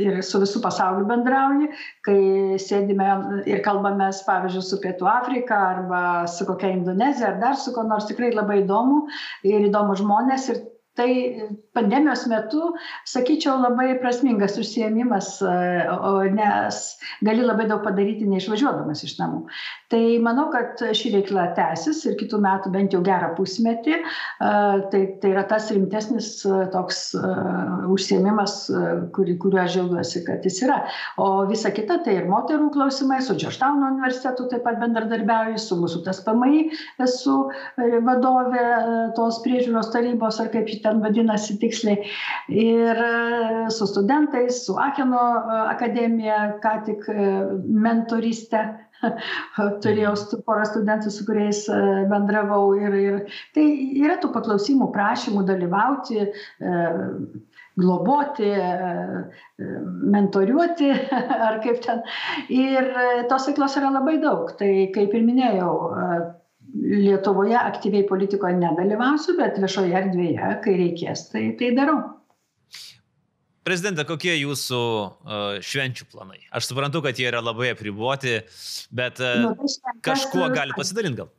ir 0.05 0.21
su 0.27 0.41
visu 0.43 0.61
pasauliu 0.61 1.07
bendrauji 1.09 1.71
kai 2.05 2.19
sėdime 2.61 3.09
ir 3.49 3.63
kalbamės 3.65 4.21
pavyzdžiui 4.27 4.67
su 4.67 4.81
pietų 4.85 5.09
afrika 5.09 5.57
arba 5.71 6.03
su 6.29 6.45
kokia 6.45 6.75
indonezija 6.75 7.33
ar 7.33 7.41
dar 7.41 7.57
su 7.57 7.73
kuo 7.73 7.87
nors 7.89 8.05
tikrai 8.11 8.29
labai 8.37 8.61
įdomu 8.61 9.07
ir 9.49 9.65
įdomūs 9.71 10.05
žmonės 10.05 10.51
ir 10.53 10.61
tai 10.95 11.11
pandemijos 11.75 12.25
metu 12.31 12.73
sakyčiau 13.07 13.57
labai 13.61 13.93
prasmingas 14.01 14.57
užsiėmimas 14.59 15.29
nes 16.35 16.79
gali 17.23 17.45
labai 17.45 17.67
daug 17.69 17.83
padaryti 17.85 18.27
neišvažiuodamas 18.29 19.03
iš 19.07 19.15
namų. 19.21 19.45
Tai 19.91 20.01
manau 20.23 20.49
kad 20.53 20.81
ši 20.97 21.13
veikla 21.15 21.49
tęsis 21.57 22.03
ir 22.09 22.17
kitų 22.19 22.41
metų 22.43 22.71
bent 22.75 22.95
jau 22.95 23.01
gerą 23.05 23.31
pusmetį. 23.37 24.01
Tai 24.39 25.01
tai 25.21 25.31
yra 25.31 25.45
tas 25.47 25.69
rimtesnis 25.71 26.31
toks 26.73 27.01
užsiėmimas 27.91 28.57
kurį 29.15 29.37
kuriuo 29.41 29.63
aš 29.63 29.77
džiaugiuosi 29.77 30.23
kad 30.27 30.47
jis 30.47 30.61
yra. 30.67 30.81
O 31.21 31.45
visa 31.49 31.71
kita 31.75 32.01
tai 32.05 32.17
ir 32.19 32.29
moterų 32.31 32.71
klausimai 32.75 33.21
su 33.23 33.37
džordžtauno 33.37 33.93
universitetu 33.93 34.47
taip 34.51 34.65
pat 34.67 34.79
bendradarbiauju 34.83 35.59
su 35.61 35.79
mūsų 35.79 36.03
tspmi 36.07 36.67
esu 37.03 37.37
vadovė 38.07 38.67
tos 39.17 39.39
priežiūros 39.45 39.91
tarybos 39.95 40.39
ar 40.43 40.51
kaip 40.53 40.69
ji 40.71 40.81
ten 40.83 41.01
vadinasi 41.03 41.60
tiksliai. 41.61 42.05
Ir 42.51 43.01
e, 43.05 43.11
su 43.73 43.87
studentais, 43.89 44.63
su 44.65 44.77
Akeno 44.79 45.21
e, 45.39 45.59
akademija, 45.73 46.39
ką 46.63 46.73
tik 46.87 47.05
e, 47.11 47.27
mentoristė 47.85 48.65
turėjau 49.83 50.15
porą 50.45 50.65
studentų, 50.69 51.13
su 51.13 51.25
kuriais 51.27 51.63
bendravau. 52.11 52.73
Ir, 52.77 52.97
ir 53.01 53.39
tai 53.55 53.65
yra 54.01 54.19
tų 54.21 54.29
paklausimų, 54.35 54.91
prašymų 54.93 55.41
dalyvauti, 55.47 56.27
globoti, 57.81 58.51
mentoriuoti, 60.13 60.91
ar 61.47 61.57
kaip 61.63 61.81
ten. 61.87 62.03
Ir 62.53 62.91
tos 63.31 63.49
veiklos 63.49 63.79
yra 63.81 63.89
labai 63.95 64.19
daug. 64.21 64.53
Tai 64.59 64.69
kaip 64.93 65.17
ir 65.17 65.25
minėjau, 65.25 65.73
Lietuvoje 66.71 67.57
aktyviai 67.59 68.05
politikoje 68.07 68.55
nedalyvausiu, 68.61 69.35
bet 69.39 69.59
viešoje 69.59 69.95
erdvėje, 69.97 70.51
kai 70.63 70.75
reikės, 70.79 71.27
tai, 71.33 71.49
tai 71.59 71.73
darau. 71.75 71.99
Prezidentė, 73.67 74.07
kokie 74.09 74.33
jūsų 74.39 74.79
uh, 74.79 75.59
švenčių 75.61 76.07
planai? 76.09 76.39
Aš 76.55 76.71
suprantu, 76.71 77.03
kad 77.05 77.19
jie 77.19 77.27
yra 77.29 77.43
labai 77.43 77.73
apriboti, 77.75 78.39
bet 78.89 79.21
uh, 79.21 79.35
nu, 79.43 79.51
tai 79.59 79.97
kažkuo 80.07 80.47
gali 80.55 80.73
pasidalinti 80.77 81.21
gal? 81.21 81.29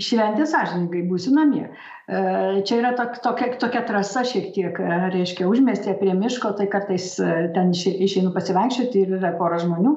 Šventė 0.00 0.46
sąžiningai 0.48 1.02
būsiu 1.08 1.32
namie. 1.34 1.64
E, 2.10 2.20
čia 2.66 2.78
yra 2.80 2.90
tok, 2.98 3.18
tokia, 3.24 3.48
tokia 3.60 3.82
trasa 3.86 4.22
šiek 4.26 4.48
tiek, 4.54 4.78
e, 4.82 4.98
reiškia, 5.14 5.46
užmestė 5.50 5.94
prie 6.00 6.14
miško, 6.18 6.52
tai 6.58 6.66
kartais 6.72 7.12
e, 7.22 7.28
ten 7.54 7.72
išeinu 7.74 8.32
pasivaikščioti 8.34 9.04
ir 9.04 9.16
yra 9.18 9.34
pora 9.38 9.60
žmonių, 9.62 9.96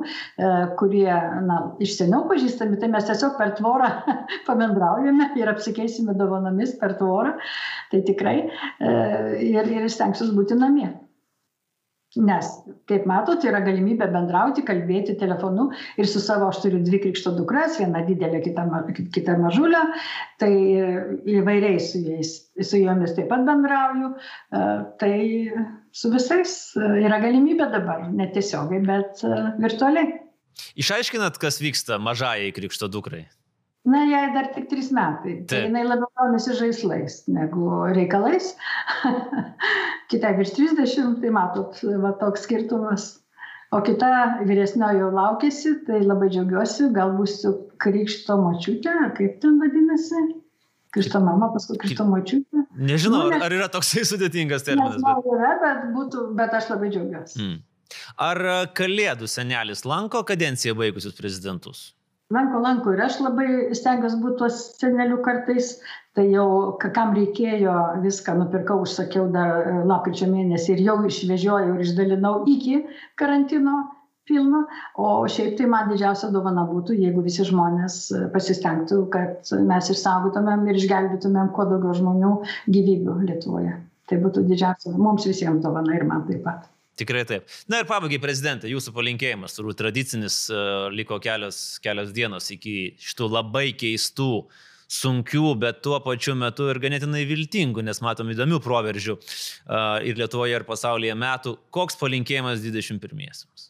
kurie, 0.80 1.08
na, 1.48 1.60
iš 1.84 1.96
seniau 2.00 2.28
pažįstami, 2.30 2.78
tai 2.82 2.92
mes 2.94 3.08
tiesiog 3.10 3.38
per 3.40 3.56
tvorą 3.60 3.90
pabendraujame 4.50 5.32
ir 5.40 5.54
apsikeisime 5.54 6.18
dovanomis 6.20 6.76
per 6.82 6.98
tvorą, 7.00 7.38
tai 7.94 8.04
tikrai 8.06 8.38
ir, 8.84 9.74
ir 9.78 9.90
stengsiuosi 9.90 10.38
būti 10.38 10.60
namie 10.60 10.92
nes 12.22 12.50
kaip 12.90 13.06
matot 13.10 13.44
yra 13.48 13.62
galimybė 13.66 14.08
bendrauti 14.14 14.64
kalbėti 14.66 15.16
telefonu 15.20 15.70
ir 15.98 16.10
su 16.10 16.22
savo 16.24 16.50
aš 16.52 16.62
turiu 16.66 16.82
dvi 16.86 17.00
krikšto 17.08 17.34
dukras 17.38 17.80
viena 17.82 18.04
didelė 18.06 18.44
kita 18.46 18.66
ma 18.70 18.84
kita 18.94 19.38
mažulė 19.42 19.82
tai 20.42 20.52
įvairiai 21.38 21.80
su 21.82 22.04
jais 22.04 22.36
su 22.62 22.82
jomis 22.82 23.16
taip 23.18 23.32
pat 23.32 23.46
bendrauju 23.48 24.12
e, 24.14 24.66
tai 25.02 25.16
su 25.94 26.12
visais 26.14 26.58
e, 26.78 26.92
yra 27.08 27.22
galimybė 27.24 27.72
dabar 27.74 28.06
netiesiogiai 28.14 28.84
bet 28.86 29.26
e, 29.26 29.40
virtualiai 29.64 30.20
Išaiškinat, 30.78 31.40
kas 31.42 31.58
vyksta 31.58 31.98
mažajai 31.98 32.52
krikšto 32.54 32.86
dukrai? 32.86 33.24
Na, 33.84 34.06
jai 34.08 34.30
dar 34.32 34.48
tik 34.56 34.70
trys 34.72 34.94
metai. 34.96 35.42
Tai 35.50 35.66
jinai 35.66 35.84
labiau 35.84 36.08
domisi 36.16 36.54
žaislais 36.56 37.24
negu 37.28 37.68
reikalais. 37.92 38.54
Kitai 40.12 40.32
virš 40.38 40.54
30, 40.56 41.18
tai 41.20 41.32
matot, 41.36 41.82
va 42.04 42.14
toks 42.22 42.46
skirtumas. 42.48 43.10
O 43.74 43.82
kita 43.82 44.08
vyresnioji 44.46 45.02
jau 45.02 45.10
laukėsi, 45.12 45.74
tai 45.88 46.04
labai 46.06 46.30
džiaugiuosi, 46.30 46.92
gal 46.96 47.16
būsiu 47.18 47.56
krikšto 47.82 48.38
močiutė, 48.38 48.94
kaip 49.18 49.40
ten 49.42 49.58
vadinasi. 49.60 50.22
Krikšto 50.94 51.20
mama, 51.26 51.50
paskui 51.56 51.80
krikšto 51.82 52.06
močiutė. 52.06 52.68
Nežinau, 52.78 53.26
nu, 53.26 53.34
ne, 53.34 53.42
ar 53.42 53.56
yra 53.56 53.68
toksai 53.74 54.06
sudėtingas 54.06 54.68
terminas. 54.68 55.00
Nežinau, 55.00 55.26
bet... 55.26 55.34
yra, 55.40 55.56
bet, 55.64 55.88
būtų, 55.96 56.28
bet 56.38 56.54
aš 56.60 56.70
labai 56.70 56.92
džiaugiuosi. 56.94 57.42
Hmm. 57.42 57.60
Ar 58.22 58.42
Kalėdų 58.78 59.28
senelis 59.30 59.84
lanko 59.90 60.22
kadenciją 60.30 60.78
baigusius 60.78 61.18
prezidentus? 61.18 61.84
Lanko 62.34 62.62
lanko 62.64 62.94
ir 62.94 63.02
aš 63.06 63.20
labai 63.24 63.48
stengiuosi 63.78 64.22
būti 64.22 64.40
tuos 64.42 64.62
senelių 64.82 65.20
kartais. 65.26 65.76
Tai 66.14 66.28
jau 66.30 66.48
kam 66.84 67.16
reikėjo 67.18 67.74
viską 68.04 68.36
nupirkau 68.38 68.84
užsakiau 68.84 69.32
dar 69.34 69.64
e, 69.66 69.78
lapkričio 69.90 70.28
mėnesį 70.30 70.76
ir 70.76 70.84
jau 70.88 70.98
išvežiojau 71.10 71.72
ir 71.74 71.82
išdalinau 71.88 72.34
iki 72.52 72.84
karantino 73.18 73.80
pilno. 74.30 74.62
O 75.02 75.08
šiaip 75.36 75.58
tai 75.58 75.70
man 75.72 75.90
didžiausia 75.90 76.30
dovana 76.36 76.68
būtų 76.70 77.00
jeigu 77.00 77.24
visi 77.26 77.48
žmonės 77.50 77.98
e, 78.14 78.22
pasistengtų 78.36 79.00
kad 79.16 79.56
mes 79.72 79.90
išsaugotumėm 79.96 80.70
ir 80.70 80.84
išgelbėtumėm 80.84 81.50
kuo 81.58 81.66
daugiau 81.72 81.98
žmonių 81.98 82.36
gyvybių 82.78 83.18
lietuvoje. 83.32 83.80
Tai 84.10 84.22
būtų 84.28 84.46
didžiausia 84.52 84.94
mums 84.94 85.26
visiems 85.26 85.66
dovana 85.66 85.98
ir 85.98 86.06
man 86.06 86.28
taip 86.30 86.46
pat 86.46 86.73
Tikrai 87.00 87.24
taip. 87.26 87.48
Na 87.72 87.80
ir 87.82 87.88
pabaigai, 87.90 88.20
prezidentė, 88.22 88.70
jūsų 88.70 88.94
palinkėjimas, 88.94 89.56
turbūt 89.58 89.80
tradicinis, 89.82 90.44
uh, 90.54 90.92
liko 90.94 91.18
kelios, 91.24 91.80
kelios 91.82 92.14
dienos 92.14 92.52
iki 92.54 92.94
šitų 93.02 93.32
labai 93.34 93.72
keistų, 93.78 94.46
sunkių, 94.94 95.56
bet 95.58 95.82
tuo 95.86 95.98
pačiu 96.06 96.36
metu 96.38 96.68
ir 96.70 96.78
ganėtinai 96.84 97.24
viltingų, 97.26 97.82
nes 97.88 98.04
matom 98.06 98.30
įdomių 98.30 98.62
proveržių 98.62 99.18
uh, 99.18 100.06
ir 100.06 100.22
Lietuvoje, 100.22 100.60
ir 100.60 100.68
pasaulyje 100.70 101.18
metų. 101.18 101.58
Koks 101.74 101.98
palinkėjimas 101.98 102.62
21-iesiams? 102.62 103.70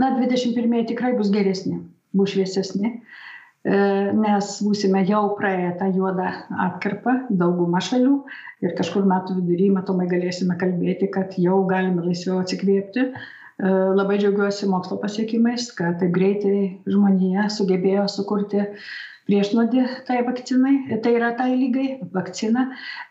Na, 0.00 0.14
21-ieji 0.16 0.92
tikrai 0.94 1.12
bus 1.18 1.28
geresni, 1.34 1.82
bus 2.16 2.32
šviesesni. 2.32 2.94
Uh, 2.96 3.16
E, 3.18 3.27
nes 3.68 4.50
būsime 4.64 5.02
jau 5.08 5.24
praėję 5.36 5.72
tą 5.80 5.88
juodą 5.92 6.28
atkarpą 6.66 7.14
daugumą 7.40 7.82
šalių 7.84 8.14
ir 8.64 8.74
kažkur 8.78 9.06
metų 9.08 9.38
vidury 9.40 9.68
matomai 9.74 10.06
galėsime 10.10 10.56
kalbėti, 10.60 11.10
kad 11.14 11.36
jau 11.40 11.60
galime 11.70 12.04
laisviau 12.06 12.40
atsikvėpti. 12.42 13.04
E, 13.58 13.70
labai 13.98 14.18
džiaugiuosi 14.22 14.68
mokslo 14.70 14.98
pasiekimais, 15.02 15.70
kad 15.78 15.98
taip 16.02 16.14
greitai 16.14 16.58
žmonija 16.86 17.48
sugebėjo 17.50 18.06
sukurti 18.12 18.64
priešnodį 19.28 19.82
tai 20.08 20.20
vakcinai, 20.26 21.00
tai 21.04 21.16
yra 21.18 21.32
tai 21.38 21.50
lygai 21.58 21.88
vakcina. 22.14 22.68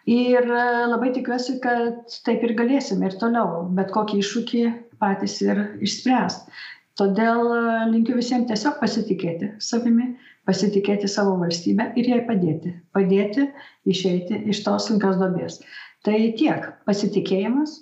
Ir 0.08 0.48
e, 0.48 0.64
labai 0.94 1.12
tikiuosi, 1.18 1.60
kad 1.64 2.18
taip 2.28 2.48
ir 2.48 2.56
galėsime 2.60 3.12
ir 3.12 3.20
toliau, 3.22 3.68
bet 3.78 3.94
kokį 3.96 4.24
iššūkį 4.24 4.64
patys 5.04 5.40
ir 5.46 5.64
išspręsti. 5.84 6.58
Todėl 6.98 7.44
linkiu 7.92 8.16
visiems 8.18 8.48
tiesiog 8.50 8.80
pasitikėti 8.82 9.52
savimi, 9.62 10.16
pasitikėti 10.48 11.10
savo 11.12 11.36
valstybę 11.42 11.92
ir 12.00 12.10
jai 12.14 12.22
padėti. 12.28 12.74
Padėti 12.96 13.50
išeiti 13.90 14.46
iš 14.54 14.64
tos 14.66 14.88
sunkios 14.90 15.20
dobės. 15.20 15.60
Tai 16.08 16.18
tiek 16.40 16.70
pasitikėjimas, 16.88 17.74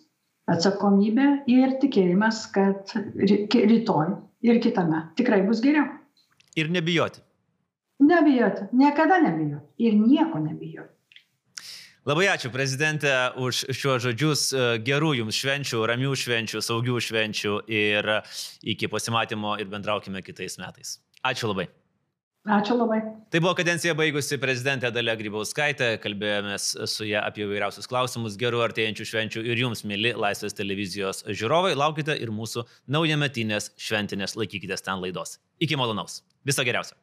atsakomybė 0.49 1.27
ir 1.51 1.77
tikėjimas, 1.81 2.45
kad 2.55 2.95
rytoj 3.15 4.17
ir 4.45 4.59
kitame 4.63 5.05
tikrai 5.19 5.43
bus 5.45 5.61
geriau. 5.63 5.87
Ir 6.57 6.71
nebijoti. 6.71 7.21
Nebijoti, 8.05 8.67
niekada 8.75 9.21
nebijoti 9.23 9.87
ir 9.87 9.95
nieko 9.95 10.41
nebijoti. 10.43 10.91
Labai 12.05 12.27
ačiū 12.29 12.51
prezidentė 12.53 13.13
už 13.41 13.63
šiuos 13.73 14.03
žodžius. 14.03 14.41
Gerų 14.85 15.15
jums 15.23 15.39
švenčių, 15.41 15.79
ramių 15.89 16.11
švenčių, 16.21 16.61
saugių 16.61 16.99
švenčių 17.01 17.55
ir 17.65 18.11
iki 18.61 18.91
pasimatymo 18.91 19.55
ir 19.57 19.71
bendraukime 19.71 20.21
kitais 20.21 20.59
metais. 20.61 20.99
Ačiū 21.25 21.49
labai. 21.49 21.65
Ačiū 22.45 22.75
labai. 22.77 22.99
Tai 23.33 23.39
buvo 23.41 23.55
kadencija 23.57 23.95
baigusi 23.97 24.37
prezidentė 24.37 24.91
Dalia 24.93 25.15
Grybauskaitė, 25.17 25.95
kalbėjomės 26.03 26.67
su 26.91 27.07
ją 27.09 27.23
apie 27.25 27.41
įvairiausius 27.47 27.89
klausimus, 27.89 28.37
gerų 28.37 28.61
artėjančių 28.67 29.07
švenčių 29.09 29.45
ir 29.49 29.63
jums, 29.65 29.81
mėly 29.89 30.13
Laisvės 30.13 30.53
televizijos 30.53 31.23
žiūrovai, 31.25 31.73
laukite 31.73 32.13
ir 32.21 32.29
mūsų 32.29 32.67
naujametinės 32.93 33.71
šventinės 33.81 34.37
laikykitės 34.37 34.85
ten 34.85 35.01
laidos. 35.01 35.39
Iki 35.57 35.81
malonaus. 35.81 36.21
Viso 36.45 36.67
geriausio. 36.67 36.93